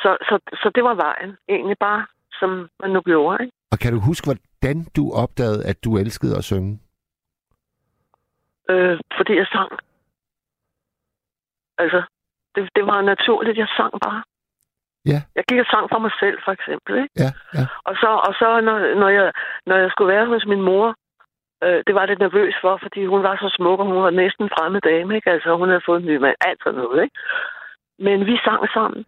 [0.03, 2.05] Så, så, så det var vejen, egentlig bare,
[2.39, 3.55] som man nu gjorde, ikke?
[3.73, 4.25] Og kan du huske,
[4.65, 6.79] hvordan du opdagede, at du elskede at synge?
[8.69, 9.71] Øh, fordi jeg sang.
[11.77, 12.01] Altså,
[12.55, 14.23] det, det var naturligt, jeg sang bare.
[15.11, 15.19] Ja.
[15.35, 17.13] Jeg gik og sang for mig selv, for eksempel, ikke?
[17.23, 17.65] Ja, ja.
[17.87, 19.31] Og så, og så når, når, jeg,
[19.65, 20.87] når jeg skulle være hos min mor,
[21.63, 24.09] øh, det var jeg lidt nervøs for, fordi hun var så smuk, og hun var
[24.09, 25.29] næsten en fremmed dame, ikke?
[25.35, 27.15] Altså, hun havde fået en ny mand, alt sådan noget, ikke?
[28.05, 29.05] Men vi sang sammen.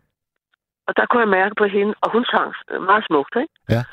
[0.88, 2.50] Og der kunne jeg mærke på hende, og hun sang
[2.90, 3.54] meget smukt, ikke?
[3.76, 3.84] Ja.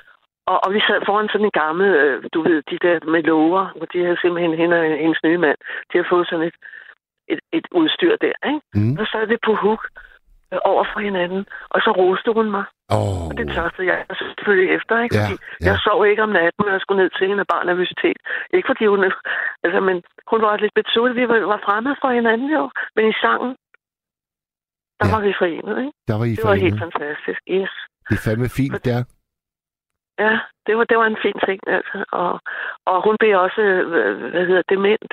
[0.50, 3.62] Og, og vi sad foran sådan en gammel, øh, du ved, de der med lover,
[3.76, 6.56] hvor de havde simpelthen hende og hendes nye mand, de havde fået sådan et,
[7.32, 8.60] et, et udstyr der, ikke?
[8.74, 8.96] Mm.
[8.98, 9.82] Så sad vi på huk
[10.52, 11.42] øh, over for hinanden,
[11.74, 12.64] og så roste hun mig.
[12.96, 13.26] Oh.
[13.28, 15.14] Og det tørstede jeg selvfølgelig efter, ikke?
[15.16, 15.66] Ja, Fordi ja.
[15.68, 18.18] jeg sov ikke om natten, når jeg skulle ned til hende af bare nervøsitet.
[18.56, 19.00] Ikke fordi hun...
[19.64, 19.96] Altså, men
[20.30, 21.16] hun var lidt betuttet.
[21.20, 22.64] Vi var, var fremmede for hinanden jo.
[22.96, 23.52] Men i sangen,
[24.98, 25.12] der Ja.
[25.14, 25.92] var vi forenet, ikke?
[26.08, 26.94] Der var I Det var helt forenet.
[26.94, 27.40] fantastisk.
[27.58, 27.72] Yes.
[28.08, 29.00] Det er fandme fint der.
[30.18, 32.04] Ja, det var, det var en fin ting, altså.
[32.12, 32.40] Og,
[32.86, 33.62] og hun blev også,
[34.32, 35.12] hvad hedder dement.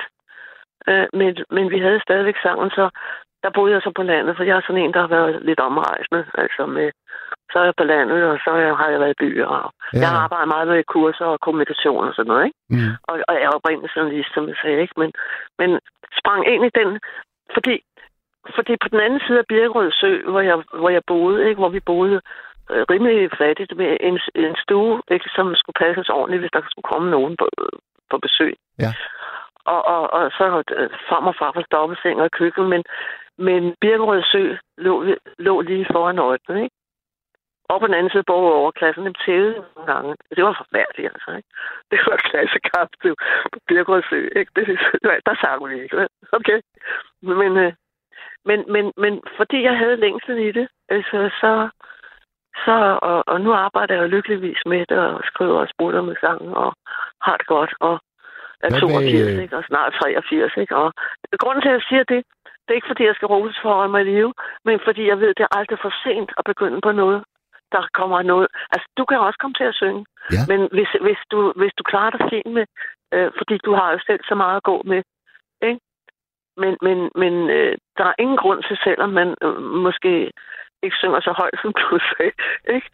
[0.88, 2.90] Øh, men, men vi havde stadigvæk sangen, så
[3.42, 5.60] der boede jeg så på landet, for jeg er sådan en, der har været lidt
[5.60, 6.24] omrejsende.
[6.34, 6.90] Altså med,
[7.52, 9.46] så er jeg på landet, og så jeg- har jeg været i byer.
[9.46, 9.98] Og Ja.
[9.98, 12.58] Jeg har arbejdet meget med kurser og kommunikation og sådan noget, ikke?
[12.70, 12.90] Mm.
[13.08, 14.94] Og, og jeg er oprindelig journalist, som jeg sagde, ikke?
[14.96, 15.12] Men,
[15.58, 15.80] men
[16.20, 17.00] sprang ind i den,
[17.54, 17.74] fordi,
[18.56, 21.58] fordi på den anden side af Birkerød Sø, hvor jeg, hvor jeg boede, ikke?
[21.58, 22.20] Hvor vi boede
[22.92, 25.28] rimelig fattigt med en, en stue, ikke?
[25.36, 27.46] Som skulle passes ordentligt, hvis der skulle komme nogen på,
[28.10, 28.54] på besøg.
[28.78, 28.92] Ja.
[29.64, 32.82] Og, og, og så øh, farm og far var dobbeltseng og køkken, men,
[33.38, 35.04] men Birkerød Sø lå,
[35.38, 36.76] lå lige foran øjnene, ikke?
[37.72, 40.16] Og på den anden side borger overklassen, dem tævede nogle gange.
[40.36, 41.30] Det var forfærdeligt, altså.
[41.38, 41.48] Ikke?
[41.90, 43.14] Det var klassekamp det
[43.52, 44.18] på Birkerød Sø.
[44.40, 44.52] Ikke?
[44.56, 44.66] Det,
[45.26, 46.08] der sang vi ikke.
[46.32, 46.60] Okay.
[47.22, 47.72] Men, øh,
[48.44, 51.68] men, men, men fordi jeg havde længsel i det, altså, så,
[52.64, 56.54] så og, og nu arbejder jeg lykkeligvis med det, og skriver og sprutter med sangen,
[56.54, 56.70] og
[57.26, 57.94] har det godt, og
[58.64, 59.56] er Hvad med, 82, øh, ikke?
[59.56, 60.52] og snart 83.
[60.56, 60.76] Ikke?
[60.76, 60.92] Og
[61.42, 62.20] grunden til, at jeg siger det,
[62.62, 64.32] det er ikke, fordi jeg skal roses for at holde mig i live,
[64.64, 67.20] men fordi jeg ved, at det er aldrig for sent at begynde på noget,
[67.72, 68.48] der kommer noget.
[68.72, 70.42] Altså, du kan også komme til at synge, Ja.
[70.50, 72.66] men hvis, hvis, du, hvis du klarer dig fint med,
[73.14, 75.02] øh, fordi du har jo selv så meget at gå med,
[75.68, 75.80] ikke?
[76.56, 80.30] Men, men, men øh, der er ingen grund til, selvom man øh, måske
[80.82, 82.32] ikke synger så højt, som du sagde,
[82.76, 82.88] ikke?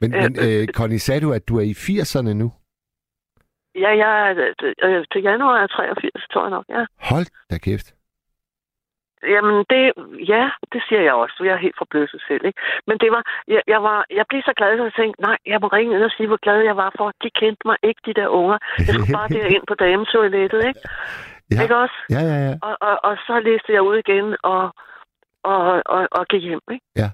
[0.00, 2.52] Men, men øh, Connie, sagde du, at du er i 80'erne nu?
[3.74, 4.30] Ja, jeg er,
[4.62, 6.84] øh, øh, til januar er jeg 83, tror jeg nok, ja.
[7.10, 7.88] Hold da kæft.
[9.34, 9.82] jamen det,
[10.32, 11.36] ja, det siger jeg også.
[11.46, 12.60] Jeg er helt forbløsset selv, ikke?
[12.86, 15.58] Men det var, jeg, jeg, var, jeg blev så glad, at jeg tænkte, nej, jeg
[15.62, 17.12] må ringe ind og sige, hvor glad jeg var for.
[17.22, 18.58] De kendte mig ikke, de der unger.
[18.78, 20.80] Jeg skulle bare derind på dametoilettet, ikke?
[21.50, 21.62] Ja.
[21.62, 21.96] Ikke også?
[22.14, 22.54] Ja, ja, ja.
[22.62, 24.64] Og, og, og så læste jeg ud igen og,
[25.42, 26.84] og, og, og gik hjem, ikke?
[26.96, 27.08] Ja.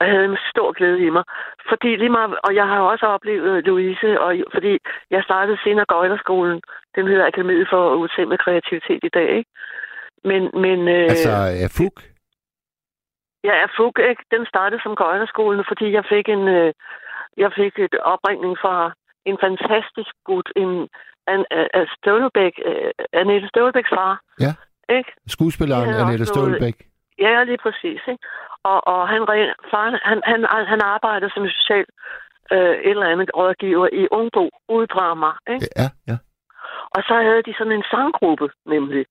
[0.00, 1.24] Og havde en stor glæde i mig.
[1.68, 4.78] Fordi lige meget, og jeg har også oplevet Louise, og, fordi
[5.10, 6.60] jeg startede senere Gøjlerskolen.
[6.96, 9.50] Den hedder Akademiet for Udtæmmet Kreativitet i dag, ikke?
[10.24, 11.30] Men, men øh, Altså,
[11.64, 11.94] er Fug?
[13.44, 14.22] jeg er fug, ikke?
[14.34, 16.72] Den startede som Gøjlerskolen, fordi jeg fik en, øh,
[17.36, 18.76] jeg fik et opringning fra
[19.30, 20.70] en fantastisk gut, en,
[21.32, 21.40] en,
[21.78, 22.90] en Støvlebæk, øh,
[23.20, 24.14] Annette Støvlebæks far.
[24.44, 24.52] Ja.
[24.96, 25.10] Ikke?
[25.26, 26.76] Skuespilleren Annette Stålbæk.
[27.18, 28.00] Ja, lige præcis.
[28.12, 28.24] Ikke?
[28.62, 30.40] Og, og han, re- far, han, han,
[30.72, 31.84] han arbejder som social
[32.52, 35.66] øh, et eller andet rådgiver i Ungbo ude på Amager, ikke?
[35.76, 36.16] Ja, ja.
[36.96, 39.06] Og så havde de sådan en sanggruppe, nemlig.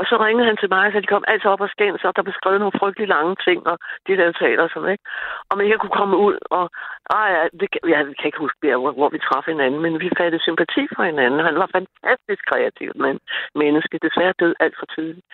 [0.00, 2.22] Og så ringede han til mig, så de kom altid op og skændes, og der
[2.22, 3.76] blev skrevet nogle frygtelig lange ting, og
[4.06, 5.04] de der taler sådan, ikke?
[5.50, 6.64] Om ikke jeg kunne komme ud, og
[7.10, 10.08] ej, ja, det, kan- jeg kan ikke huske, hvor, hvor vi traf hinanden, men vi
[10.18, 11.46] fattede sympati for hinanden.
[11.48, 13.14] Han var fantastisk kreativ men,
[13.54, 15.26] menneske, desværre død alt for tidligt.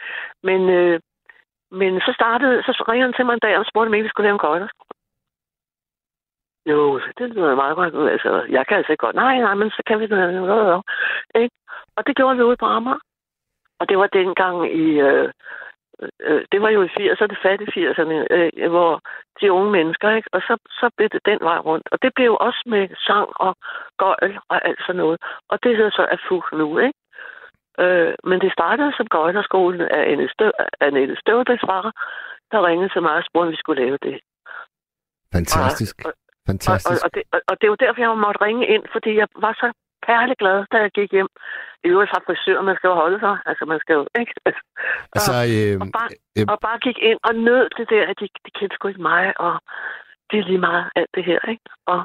[0.42, 1.00] Men, øh,
[1.70, 4.08] men så startede, så ringede han til mig en dag og spurgte, om ikke vi
[4.08, 4.94] skulle lave en gøjlerskole.
[6.66, 8.10] Jo, det lyder meget godt.
[8.12, 9.16] Altså, jeg kan altså ikke godt.
[9.16, 10.82] Nej, nej, men så kan vi noget.
[11.34, 11.56] Ikke?
[11.96, 12.98] Og det gjorde vi ude på Amager.
[13.80, 15.00] Og det var dengang i...
[15.00, 15.32] Øh,
[16.20, 19.00] øh, det var jo i 80'erne, fattige 80'erne, øh, hvor
[19.40, 20.28] de unge mennesker, ikke?
[20.32, 21.88] Og så, så blev det den vej rundt.
[21.92, 23.56] Og det blev også med sang og
[23.98, 25.18] gøjl og alt sådan noget.
[25.48, 26.98] Og det hedder så Afug nu, ikke?
[27.82, 31.92] Øh, men det startede som gøjlerskolen af Annette Støv- Annette Støvbæks far,
[32.52, 34.16] der ringede til mig og spurgte, om vi skulle lave det.
[35.32, 35.96] Fantastisk.
[36.04, 36.14] Og, og,
[36.50, 37.04] Fantastisk.
[37.04, 39.52] og, det, og, og det er jo derfor, jeg måtte ringe ind, fordi jeg var
[39.62, 39.68] så
[40.08, 41.28] perleglad, da jeg gik hjem.
[41.84, 43.36] I øvrigt fra frisør, man skal jo holde sig.
[43.46, 44.32] Altså, man skal jo, ikke?
[45.16, 48.26] Altså, øh, og, bare, øh, og bare gik ind og nød det der, at de,
[48.46, 49.52] de kendte sgu ikke mig, og
[50.30, 51.66] det er lige meget alt det her, ikke?
[51.86, 52.00] Og,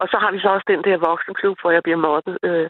[0.00, 2.68] og så har vi så også den der voksenklub, hvor jeg bliver mobbet øh,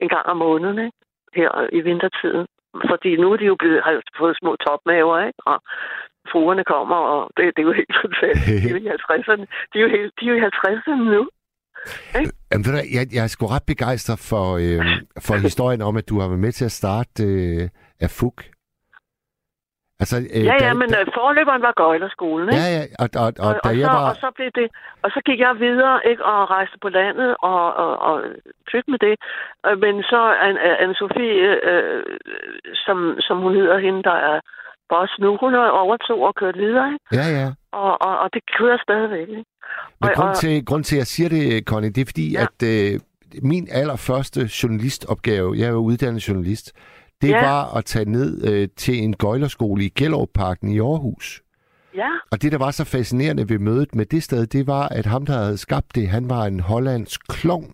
[0.00, 0.98] en gang om måneden, ikke?
[1.38, 2.46] Her i vintertiden.
[2.90, 5.40] Fordi nu er de jo blevet, har jo fået små topmaver, ikke?
[5.50, 5.58] Og
[6.32, 8.62] fruerne kommer, og det, det er jo helt fantastisk.
[8.62, 9.44] De er jo i 50'erne.
[9.70, 11.22] De er jo, helt, de er jo i 50'erne nu.
[12.50, 14.80] Jamen, ved du, jeg, jeg er sgu ret begejstret for, øh,
[15.26, 17.68] for historien om, at du har været med til at starte øh,
[18.00, 18.36] af Fug.
[20.02, 22.60] Altså, øh, Ja, da- ja, men da, øh, forløberen var Gøjlerskolen, ikke?
[22.62, 24.08] ja, ja, og, og, og, Og, da og, jeg så, var...
[24.10, 24.66] og, så blev det,
[25.02, 28.14] og så gik jeg videre ikke, og rejste på landet og, og, og
[28.70, 29.14] pyt med det.
[29.66, 30.20] Øh, Men så
[30.84, 31.38] Anne-Sophie,
[31.70, 32.02] øh,
[32.86, 34.40] som, som hun hedder, hende der er
[34.90, 37.04] boss nu, hun overtog og kørt videre, ikke?
[37.20, 37.48] Ja, ja.
[37.72, 39.28] Og, og, og det kører stadigvæk.
[39.28, 39.44] Ikke?
[40.00, 42.40] Men grund og- til, grund til, at jeg siger det, Connie, det er fordi, Ja.
[42.40, 42.46] ja.
[42.46, 42.60] at
[42.94, 43.00] øh,
[43.42, 46.66] min allerførste journalistopgave, jeg er jo uddannet journalist,
[47.22, 47.40] det Ja.
[47.46, 51.42] var at tage ned øh, til en gøjlerskole i Gellerup-parken i Aarhus.
[51.96, 55.06] Ja, Og det, der var så fascinerende ved mødet med det sted, det var, at
[55.06, 57.72] ham, der havde skabt det, han var en hollandsk klovn.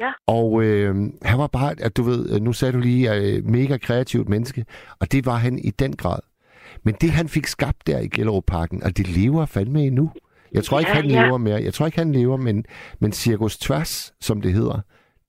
[0.00, 0.10] Ja.
[0.26, 4.28] Og øh, han var bare, at du ved, nu sagde du lige, øh, mega kreativt
[4.28, 4.64] menneske,
[5.00, 6.18] og det var han i den grad.
[6.82, 10.10] Men det, han fik skabt der i Gellerup-parken, og det lever fandme endnu.
[10.52, 11.24] Jeg tror ikke, Ja, han ja.
[11.24, 11.62] lever mere.
[11.62, 12.64] Jeg tror ikke, han lever, men,
[12.98, 14.80] men Cirkus Tværs, som det hedder,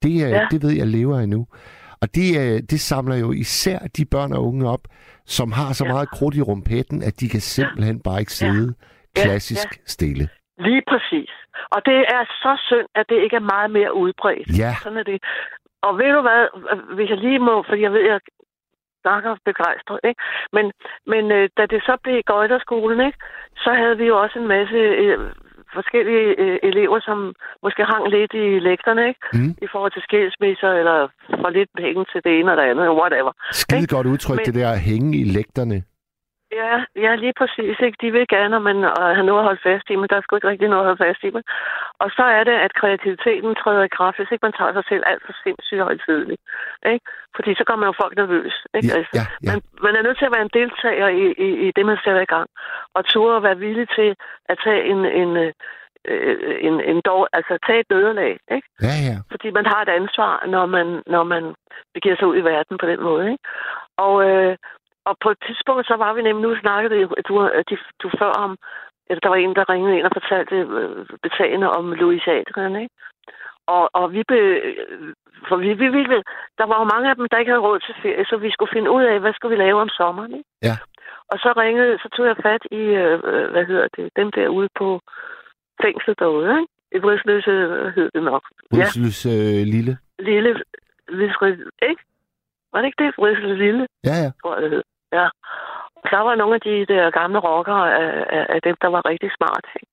[0.04, 0.48] det, øh, Ja.
[0.52, 1.48] det ved jeg lever endnu.
[2.02, 4.84] Og det, øh, det samler jo især de børn og unge op,
[5.26, 5.92] som har så Ja.
[5.94, 8.74] meget krudt i rumpetten, at de kan simpelthen bare ikke sidde
[9.18, 10.30] Ja, klassisk stille.
[10.60, 11.30] lige præcis.
[11.76, 14.60] Og det er så synd, at det ikke er meget mere udbredt.
[14.60, 15.24] Ja, Sådan er det.
[15.82, 16.42] Og ved du hvad,
[16.96, 18.20] hvis jeg lige må, fordi jeg ved, jeg
[19.02, 20.22] snakker begejstret, ikke?
[20.56, 20.66] Men,
[21.12, 23.18] men øh, da det så blev Gøjlerskolen, ikke?
[23.64, 25.20] Så havde vi jo også en masse øh,
[25.80, 27.18] forskellige øh, elever, som
[27.66, 29.26] måske hang lidt i lægterne, ikke?
[29.34, 29.52] Mm.
[29.66, 30.98] I forhold til skilsmisser, eller
[31.42, 33.32] for lidt penge til det ene og det andet, whatever.
[33.52, 33.96] skide Ikke?
[33.96, 35.78] godt udtryk, Men- det der at hænge i lægterne.
[36.52, 37.76] Ja, ja, lige præcis.
[37.86, 37.98] Ikke?
[38.02, 40.36] De vil gerne, men og have noget at holde fast i, men der er sgu
[40.36, 41.30] ikke rigtig noget at holde fast i.
[41.30, 41.44] Men.
[42.00, 45.04] Og så er det, at kreativiteten træder i kraft, hvis ikke man tager sig selv
[45.06, 46.42] alt for sindssygt højtidligt.
[46.94, 47.06] Ikke?
[47.36, 48.54] Fordi så gør man jo folk nervøs.
[48.78, 48.90] Ikke?
[48.98, 49.52] Altså, ja, ja.
[49.52, 52.22] Man, man er nødt til at være en deltager i, i, i det, man sætter
[52.22, 52.48] i gang.
[52.96, 54.10] Og turde at være villig til
[54.52, 55.52] at tage en, en, øh,
[56.68, 58.34] en, en dog, altså tage et nederlag.
[58.56, 58.68] Ikke?
[58.88, 59.18] Ja, ja.
[59.32, 61.44] fordi man har et ansvar, når man, når man
[61.94, 63.32] begiver sig ud i verden på den måde.
[63.32, 63.44] Ikke?
[63.98, 64.58] Og, øh,
[65.10, 66.96] og på et tidspunkt, så var vi nemlig, nu snakkede
[67.28, 67.34] du,
[67.70, 68.52] de, du før om,
[69.10, 72.96] eller der var en, der ringede ind og fortalte øh, betagende om Louis Adrian, ikke?
[73.76, 74.40] Og, og vi be,
[75.48, 76.24] for vi, vi ville,
[76.60, 78.74] der var jo mange af dem, der ikke havde råd til ferie, så vi skulle
[78.76, 80.50] finde ud af, hvad skulle vi lave om sommeren, ikke?
[80.64, 80.76] Ja.
[81.32, 84.70] Og så ringede, så tog jeg fat i, øh, øh, hvad hedder det, dem derude
[84.80, 85.02] på
[85.84, 86.74] fængslet derude, ikke?
[86.96, 88.44] I Vridsløse øh, hed det nok.
[88.72, 89.98] Ja Brydseløs øh, lille.
[90.20, 90.52] lille
[91.12, 92.02] Vridsløse, ikke?
[92.72, 93.14] Var det ikke det?
[93.18, 94.30] Vridsløse lille, Ja, ja.
[94.42, 94.84] tror jeg, det hed.
[95.12, 95.28] Ja.
[96.12, 99.32] Der var nogle af de der gamle rockere af, af, af dem, der var rigtig
[99.38, 99.66] smart.
[99.76, 99.88] Ikke?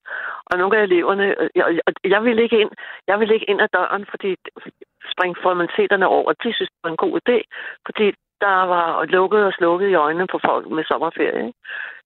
[0.46, 2.70] Og nogle af eleverne, øh, jeg, jeg, jeg, ville ikke ind,
[3.06, 4.36] jeg ville ikke ind ad døren, fordi
[5.12, 6.32] springe formaliteterne over.
[6.32, 7.38] De synes, det var en god idé,
[7.86, 8.06] fordi
[8.40, 11.46] der var lukket og slukket i øjnene på folk med sommerferie.
[11.46, 11.58] Ikke?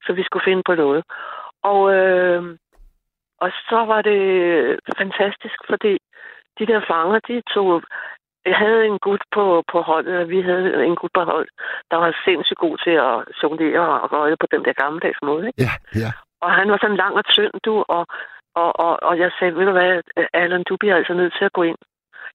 [0.04, 1.04] Så vi skulle finde på noget.
[1.62, 2.42] Og, øh,
[3.40, 4.20] og så var det
[4.98, 5.98] fantastisk, fordi
[6.59, 7.82] de der fanger, de tog
[8.49, 11.53] jeg havde en gut på, på holdet, og vi havde en gut på holdet,
[11.90, 15.46] der var sindssygt god til at jonglere og røge på den der gammeldags måde.
[15.46, 15.62] Ikke?
[15.66, 15.72] Ja,
[16.03, 16.11] ja.
[16.44, 18.07] Og han var sådan lang og tynd, du, og,
[18.55, 21.53] og, og, og jeg sagde, ved du hvad, Allan, du bliver altså nødt til at
[21.53, 21.78] gå ind.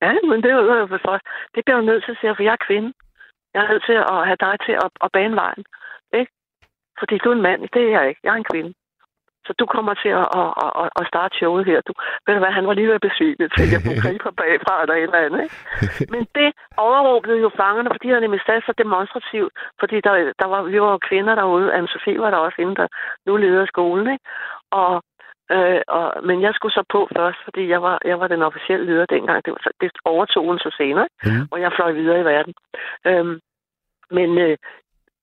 [0.01, 1.19] Ja, men det er jo for,
[1.55, 2.93] det bliver jeg nødt til at sige, for jeg er kvinde.
[3.53, 5.63] Jeg er nødt til at have dig til at, at bane vejen.
[6.19, 6.31] Ikke?
[6.99, 8.21] Fordi du er en mand, det er jeg ikke.
[8.23, 8.73] Jeg er en kvinde.
[9.47, 10.49] Så du kommer til at, at,
[10.81, 11.79] at, at starte showet her.
[11.87, 11.93] Du,
[12.25, 14.75] ved du hvad, han var lige ved at besvime til, at jeg kunne gribe bagfra
[14.81, 15.41] eller et eller andet.
[15.45, 15.57] Ikke?
[16.13, 19.53] Men det overråbede jo fangerne, fordi havde nemlig sat så demonstrativt.
[19.79, 21.73] Fordi der, der var, vi var kvinder derude.
[21.77, 22.87] Anne-Sophie var der også inde, der
[23.25, 24.07] nu leder skolen.
[24.13, 24.25] Ikke?
[24.71, 24.93] Og,
[25.55, 28.85] øh, og, men jeg skulle så på først, fordi jeg var, jeg var den officielle
[28.85, 29.45] leder dengang.
[29.45, 31.47] Det, var, det overtog hun så senere, mm.
[31.51, 32.53] og jeg fløj videre i verden.
[33.07, 33.39] Øhm,
[34.17, 34.57] men øh,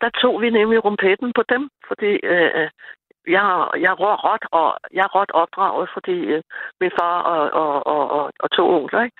[0.00, 2.68] der tog vi nemlig rumpetten på dem, fordi øh,
[3.36, 3.44] jeg,
[3.82, 6.42] jeg er råt, og jeg er råt opdraget, fordi øh,
[6.80, 9.16] min far og, og, og, og, og to onkler, ikke?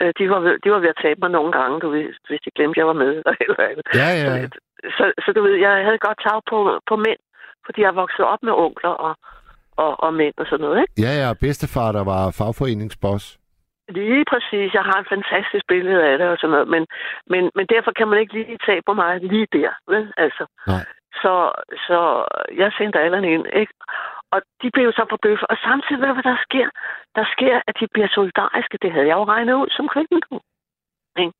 [0.00, 2.40] Øh, de, var ved, de var ved at tabe mig nogle gange, du ved, hvis
[2.44, 3.12] de glemte, at jeg var med.
[3.44, 3.86] Eller andet.
[4.00, 4.32] Ja, ja.
[4.42, 4.48] Så,
[4.96, 7.20] så, så du ved, jeg havde godt tag på, på mænd,
[7.66, 9.14] fordi jeg voksede op med onkler og,
[9.76, 10.94] og, og mænd og sådan noget, ikke?
[11.04, 13.38] Ja, ja, bedstefar, der var fagforeningsboss.
[13.88, 14.74] Lige præcis.
[14.78, 16.86] Jeg har et fantastisk billede af det og sådan noget, men,
[17.32, 20.12] men, men derfor kan man ikke lige tage på mig lige der, vel?
[20.16, 20.44] Altså.
[20.66, 20.84] Nej.
[21.22, 21.34] Så,
[21.86, 21.98] så
[22.60, 23.74] jeg sendte alle ind, ikke?
[24.34, 25.46] Og de blev så forbøffet.
[25.52, 26.68] Og samtidig, hvad der sker?
[27.18, 28.78] Der sker, at de bliver solidariske.
[28.82, 30.16] Det havde jeg jo regnet ud som kvinde.
[31.22, 31.34] Ikke?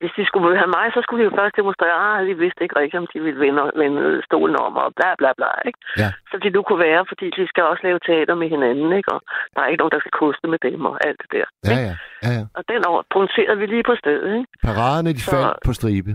[0.00, 2.62] Hvis de skulle have mig, så skulle de jo først demonstrere, at ah, de vidste
[2.62, 5.50] ikke rigtigt, om de ville vende, vende stolen om, og bla bla bla.
[5.68, 5.78] Ikke?
[6.02, 6.10] Ja.
[6.30, 9.10] Så de nu kunne være, fordi de skal også lave teater med hinanden, ikke?
[9.14, 9.20] og
[9.54, 11.46] der er ikke nogen, der skal koste med dem og alt det der.
[11.64, 11.82] Ja, ikke?
[11.88, 11.94] ja.
[12.26, 12.44] ja, ja.
[12.56, 12.80] Og den
[13.14, 14.28] punkterede vi lige på stedet.
[14.38, 14.50] Ikke?
[14.68, 16.10] Paraderne, de Så- faldt på stribe.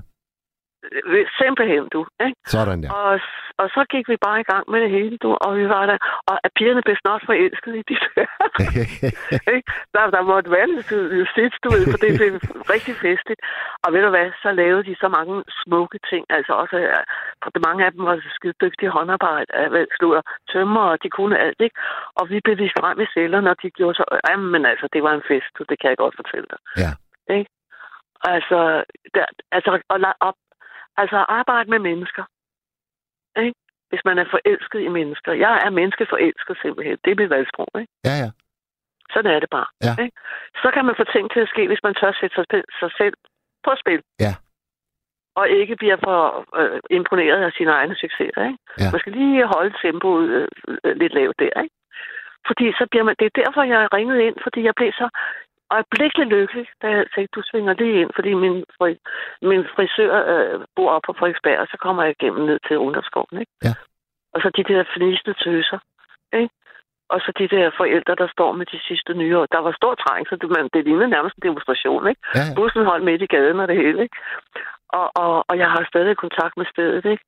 [0.91, 2.01] Øh, Simpelthen, du.
[2.25, 2.37] Ikke?
[2.45, 2.89] Sådan der.
[2.93, 3.19] Og,
[3.61, 5.97] og så gik vi bare i gang med det hele, du, og vi var der,
[6.29, 8.27] og at pigerne blev snart forelsket i de der.
[10.15, 12.31] der, måtte være lidt justits, du ved, for det blev
[12.75, 13.41] rigtig festligt.
[13.83, 17.03] Og ved du hvad, så lavede de så mange smukke ting, altså også, øh,
[17.43, 20.21] for det mange af dem var skide dygtige håndarbejde, af hvad slutter
[20.51, 21.77] tømmer, og de kunne alt, ikke?
[22.19, 25.13] Og vi blev vist frem i cellerne, og de gjorde så, jamen altså, det var
[25.13, 26.59] en fest, du, det kan jeg godt fortælle dig.
[26.83, 26.91] Ja.
[27.37, 27.49] Ikke?
[28.35, 28.59] Altså,
[29.15, 30.19] der, altså, og, la-
[31.01, 32.23] altså arbejde med mennesker.
[33.43, 33.57] Ikke?
[33.89, 35.31] Hvis man er forelsket i mennesker.
[35.45, 36.97] Jeg er menneskeforelsket simpelthen.
[37.03, 37.71] Det er mit valgsprog.
[37.81, 37.93] Ikke?
[38.07, 38.29] Ja, ja.
[39.13, 39.69] Sådan er det bare.
[39.87, 39.93] Ja.
[40.03, 40.15] Ikke?
[40.63, 42.35] Så kan man få ting til at ske, hvis man tør sætte
[42.81, 43.15] sig selv
[43.65, 44.01] på spil.
[44.25, 44.33] Ja.
[45.39, 46.19] Og ikke bliver for
[46.59, 48.41] øh, imponeret af sine egne succeser.
[48.49, 48.59] Ikke?
[48.79, 48.91] Ja.
[48.91, 50.47] Man skal lige holde tempoet øh,
[50.83, 51.61] øh, lidt lavt der.
[51.63, 51.75] Ikke?
[52.47, 55.07] Fordi så bliver man, det er derfor, jeg ringede ind, fordi jeg blev så
[55.75, 58.91] øjeblikkelig lykkelig, da jeg tænkte, du svinger lige ind, fordi min, fri,
[59.49, 63.35] min frisør øh, bor oppe på Frederiksberg, og så kommer jeg igennem ned til Ungdomsskoven.
[63.43, 63.53] Ikke?
[63.67, 63.73] Ja.
[64.33, 65.79] Og så de der fnisende tøser.
[66.41, 66.53] Ikke?
[67.13, 69.45] Og så de der forældre, der står med de sidste nye år.
[69.55, 72.07] Der var stor trængsel, det, man, det lignede nærmest en demonstration.
[72.11, 72.21] Ikke?
[72.35, 72.53] ja, ja.
[72.55, 73.99] Bussen holdt midt i gaden og det hele.
[74.05, 74.17] Ikke?
[74.99, 77.05] Og, og, og jeg har stadig kontakt med stedet.
[77.13, 77.23] Ikke?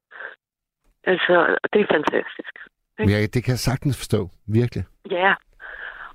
[1.04, 1.36] Altså,
[1.74, 2.54] det er fantastisk.
[2.98, 4.30] Men jeg, det kan jeg sagtens forstå.
[4.48, 4.84] Virkelig.
[5.12, 5.34] Ja.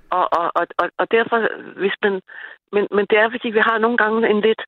[0.09, 1.37] Og, og, og, og, og derfor,
[1.79, 2.21] hvis man...
[2.73, 4.61] Men, men det er, fordi vi har nogle gange en lidt,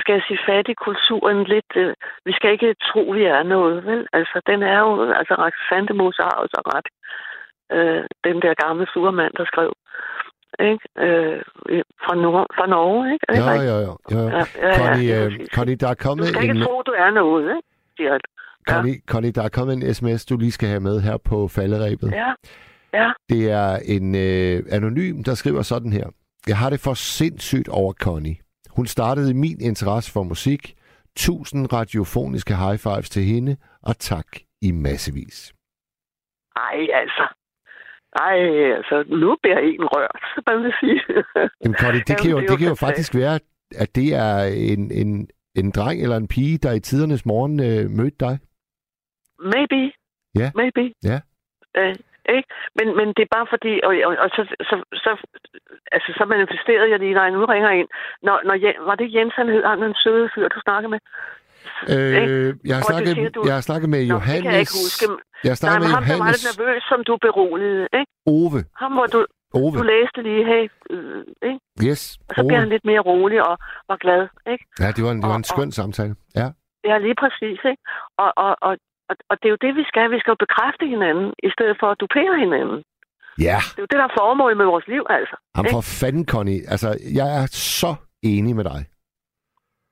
[0.00, 1.72] skal jeg sige, fattig kultur, en lidt...
[1.76, 4.06] Øh, vi skal ikke tro, vi er noget, vel?
[4.12, 5.12] Altså, den er jo...
[5.12, 6.88] Altså, Raxante Mose har jo så ret.
[7.76, 9.72] Øh, den der gamle surmand, der skrev.
[10.60, 10.84] Ikke?
[11.04, 11.42] Øh,
[12.04, 13.24] fra, Nord, fra Norge, ikke?
[13.28, 13.92] Er det Jo, jo, jo.
[14.12, 14.18] jo.
[14.18, 14.28] jo.
[14.28, 15.46] Ja, ja, ja, Connie, er øh.
[15.54, 16.62] Connie, der er Du kommet skal ikke en...
[16.62, 17.68] tro, du er noget, ikke?
[17.96, 18.12] Siger.
[18.12, 18.18] Ja.
[18.72, 22.10] Connie, Connie, der er kommet en sms, du lige skal have med her på falderæbet.
[22.12, 22.32] Ja.
[22.98, 23.08] Ja.
[23.28, 26.06] Det er en øh, anonym, der skriver sådan her.
[26.46, 28.36] Jeg har det for sindssygt over Connie.
[28.76, 30.62] Hun startede min interesse for musik.
[31.16, 34.26] Tusind radiofoniske high fives til hende, og tak
[34.62, 35.52] i massevis.
[36.56, 37.24] Ej, altså.
[38.12, 38.38] Ej,
[38.78, 41.00] altså, nu bliver en rørt, man vil sige.
[41.64, 43.38] Jamen Connie, det kan jo, Jamen, det det kan jo faktisk være,
[43.82, 44.36] at det er
[44.72, 48.38] en, en, en dreng eller en pige, der i tidernes morgen øh, mødte dig.
[49.54, 49.92] Maybe.
[50.34, 50.50] Ja.
[50.54, 50.92] Maybe.
[51.04, 51.20] Ja.
[51.76, 51.94] Øh,
[52.36, 52.48] ikke?
[52.78, 54.74] Men, men det er bare fordi, og, og, og så, så,
[55.04, 55.10] så,
[55.94, 57.88] altså, så manifesterede jeg lige, jeg nu ringer ind.
[58.26, 58.54] Når, når,
[58.88, 61.00] var det Jens, han hed, han den søde fyr, du snakkede med?
[61.94, 63.40] Øh, jeg, har snakket, siger du.
[63.48, 64.42] jeg har snakket med Nå, Johannes.
[64.42, 65.04] kan jeg ikke huske.
[65.44, 67.86] Jeg har Nej, snakket men med ham, der var Johannes lidt nervøs, som du beroligede,
[68.00, 68.10] ikke?
[68.36, 68.58] Ove.
[68.82, 69.20] Ham, hvor du,
[69.60, 69.72] Ove.
[69.78, 70.64] du læste lige, hey,
[70.94, 71.60] øh, ikke?
[71.88, 72.74] Yes, Og så blev han Ove.
[72.74, 73.54] lidt mere rolig og
[73.90, 74.22] var glad,
[74.52, 74.64] ikke?
[74.82, 76.14] Ja, det var en, det var en Og- skøn samtale.
[76.40, 76.46] Ja.
[76.90, 77.58] Ja, lige præcis.
[77.70, 77.82] Ikke?
[78.24, 78.72] Og, og, og,
[79.10, 80.04] og, og det er jo det, vi skal.
[80.16, 82.78] Vi skal jo bekræfte hinanden, i stedet for at dupere hinanden.
[83.48, 85.36] Ja, Det er jo det, der er formålet med vores liv, altså.
[85.58, 85.70] ikke?
[85.74, 86.60] for fanden, Connie.
[86.72, 86.88] Altså,
[87.18, 87.46] jeg er
[87.80, 87.90] så
[88.34, 88.80] enig med dig.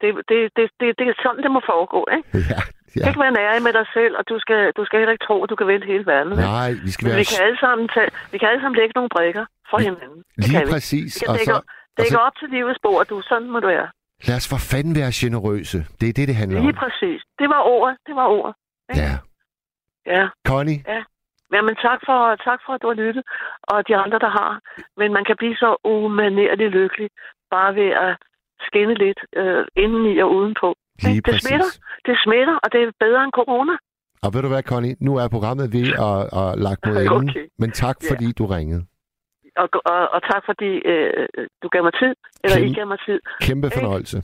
[0.00, 2.28] Det, det, det, det, det er sådan, det må foregå, ikke?
[2.54, 2.60] Ja,
[2.94, 3.04] Du ja.
[3.04, 5.36] skal ikke være nære med dig selv, og du skal, du skal heller ikke tro,
[5.44, 6.32] at du kan vente hele verden.
[6.56, 8.92] Nej, vi skal Men være vi kan alle sammen, tage, vi kan alle sammen lægge
[8.98, 10.20] nogle brikker for hinanden.
[10.36, 10.72] Det lige kan vi.
[10.74, 11.10] præcis.
[11.14, 11.64] Vi kan Og dække, så, op,
[11.98, 13.16] dække og så- op til livets spor, du.
[13.30, 13.88] Sådan må du være.
[14.28, 15.78] lad os for fanden være generøse.
[16.00, 16.64] Det er det, det handler om.
[16.66, 17.20] Lige præcis.
[17.40, 17.94] Det var ordet.
[18.08, 18.54] Det var ordet.
[18.90, 19.02] Ikke?
[19.02, 19.12] Ja.
[20.14, 20.24] Ja.
[20.48, 20.80] Connie,
[21.54, 22.18] Jamen, tak for,
[22.48, 23.24] tak for, at du har lyttet,
[23.62, 24.52] og de andre, der har.
[24.96, 27.10] Men man kan blive så umanerligt lykkelig,
[27.50, 28.16] bare ved at
[28.66, 30.68] skinne lidt øh, indeni og udenpå.
[31.02, 31.58] lige det smitter.
[31.66, 31.80] præcis.
[32.06, 33.74] Det smitter, og det er bedre end corona.
[34.24, 34.96] Og ved du hvad, Connie?
[35.00, 37.28] Nu er programmet ved at, at lagt mod enden.
[37.30, 37.46] Okay.
[37.58, 38.06] Men tak, Ja.
[38.10, 38.82] fordi du ringede.
[39.56, 41.28] Og, og, og tak, fordi øh,
[41.62, 42.14] du gav mig tid,
[42.44, 43.20] eller Kæmpe- I gav mig tid.
[43.40, 44.22] Kæmpe fornøjelse.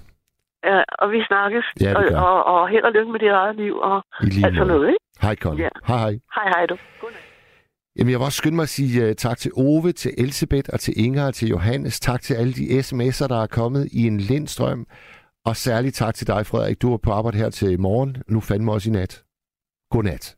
[0.65, 3.57] Ja, og vi snakkes, Ja, det og, og, og held og lykke med dit eget
[3.57, 4.99] liv, og alt sådan noget, ikke?
[5.23, 5.63] Hej, Connie.
[5.65, 5.69] Ja.
[5.87, 6.19] Hej, hej.
[6.35, 6.77] Hej, hej du.
[7.01, 7.21] Godnat.
[7.97, 10.81] Jamen, jeg vil også skynde mig at sige uh, tak til Ove, til Elisabeth og
[10.81, 12.01] til Inger og til Johannes.
[12.01, 14.87] Tak til alle de sms'er, der er kommet i en lindstrøm.
[15.45, 16.83] Og særligt tak til dig, Frederik.
[16.83, 18.17] Du er på arbejde her til morgen.
[18.29, 19.23] Nu fandme også i nat.
[19.91, 20.37] Godnat.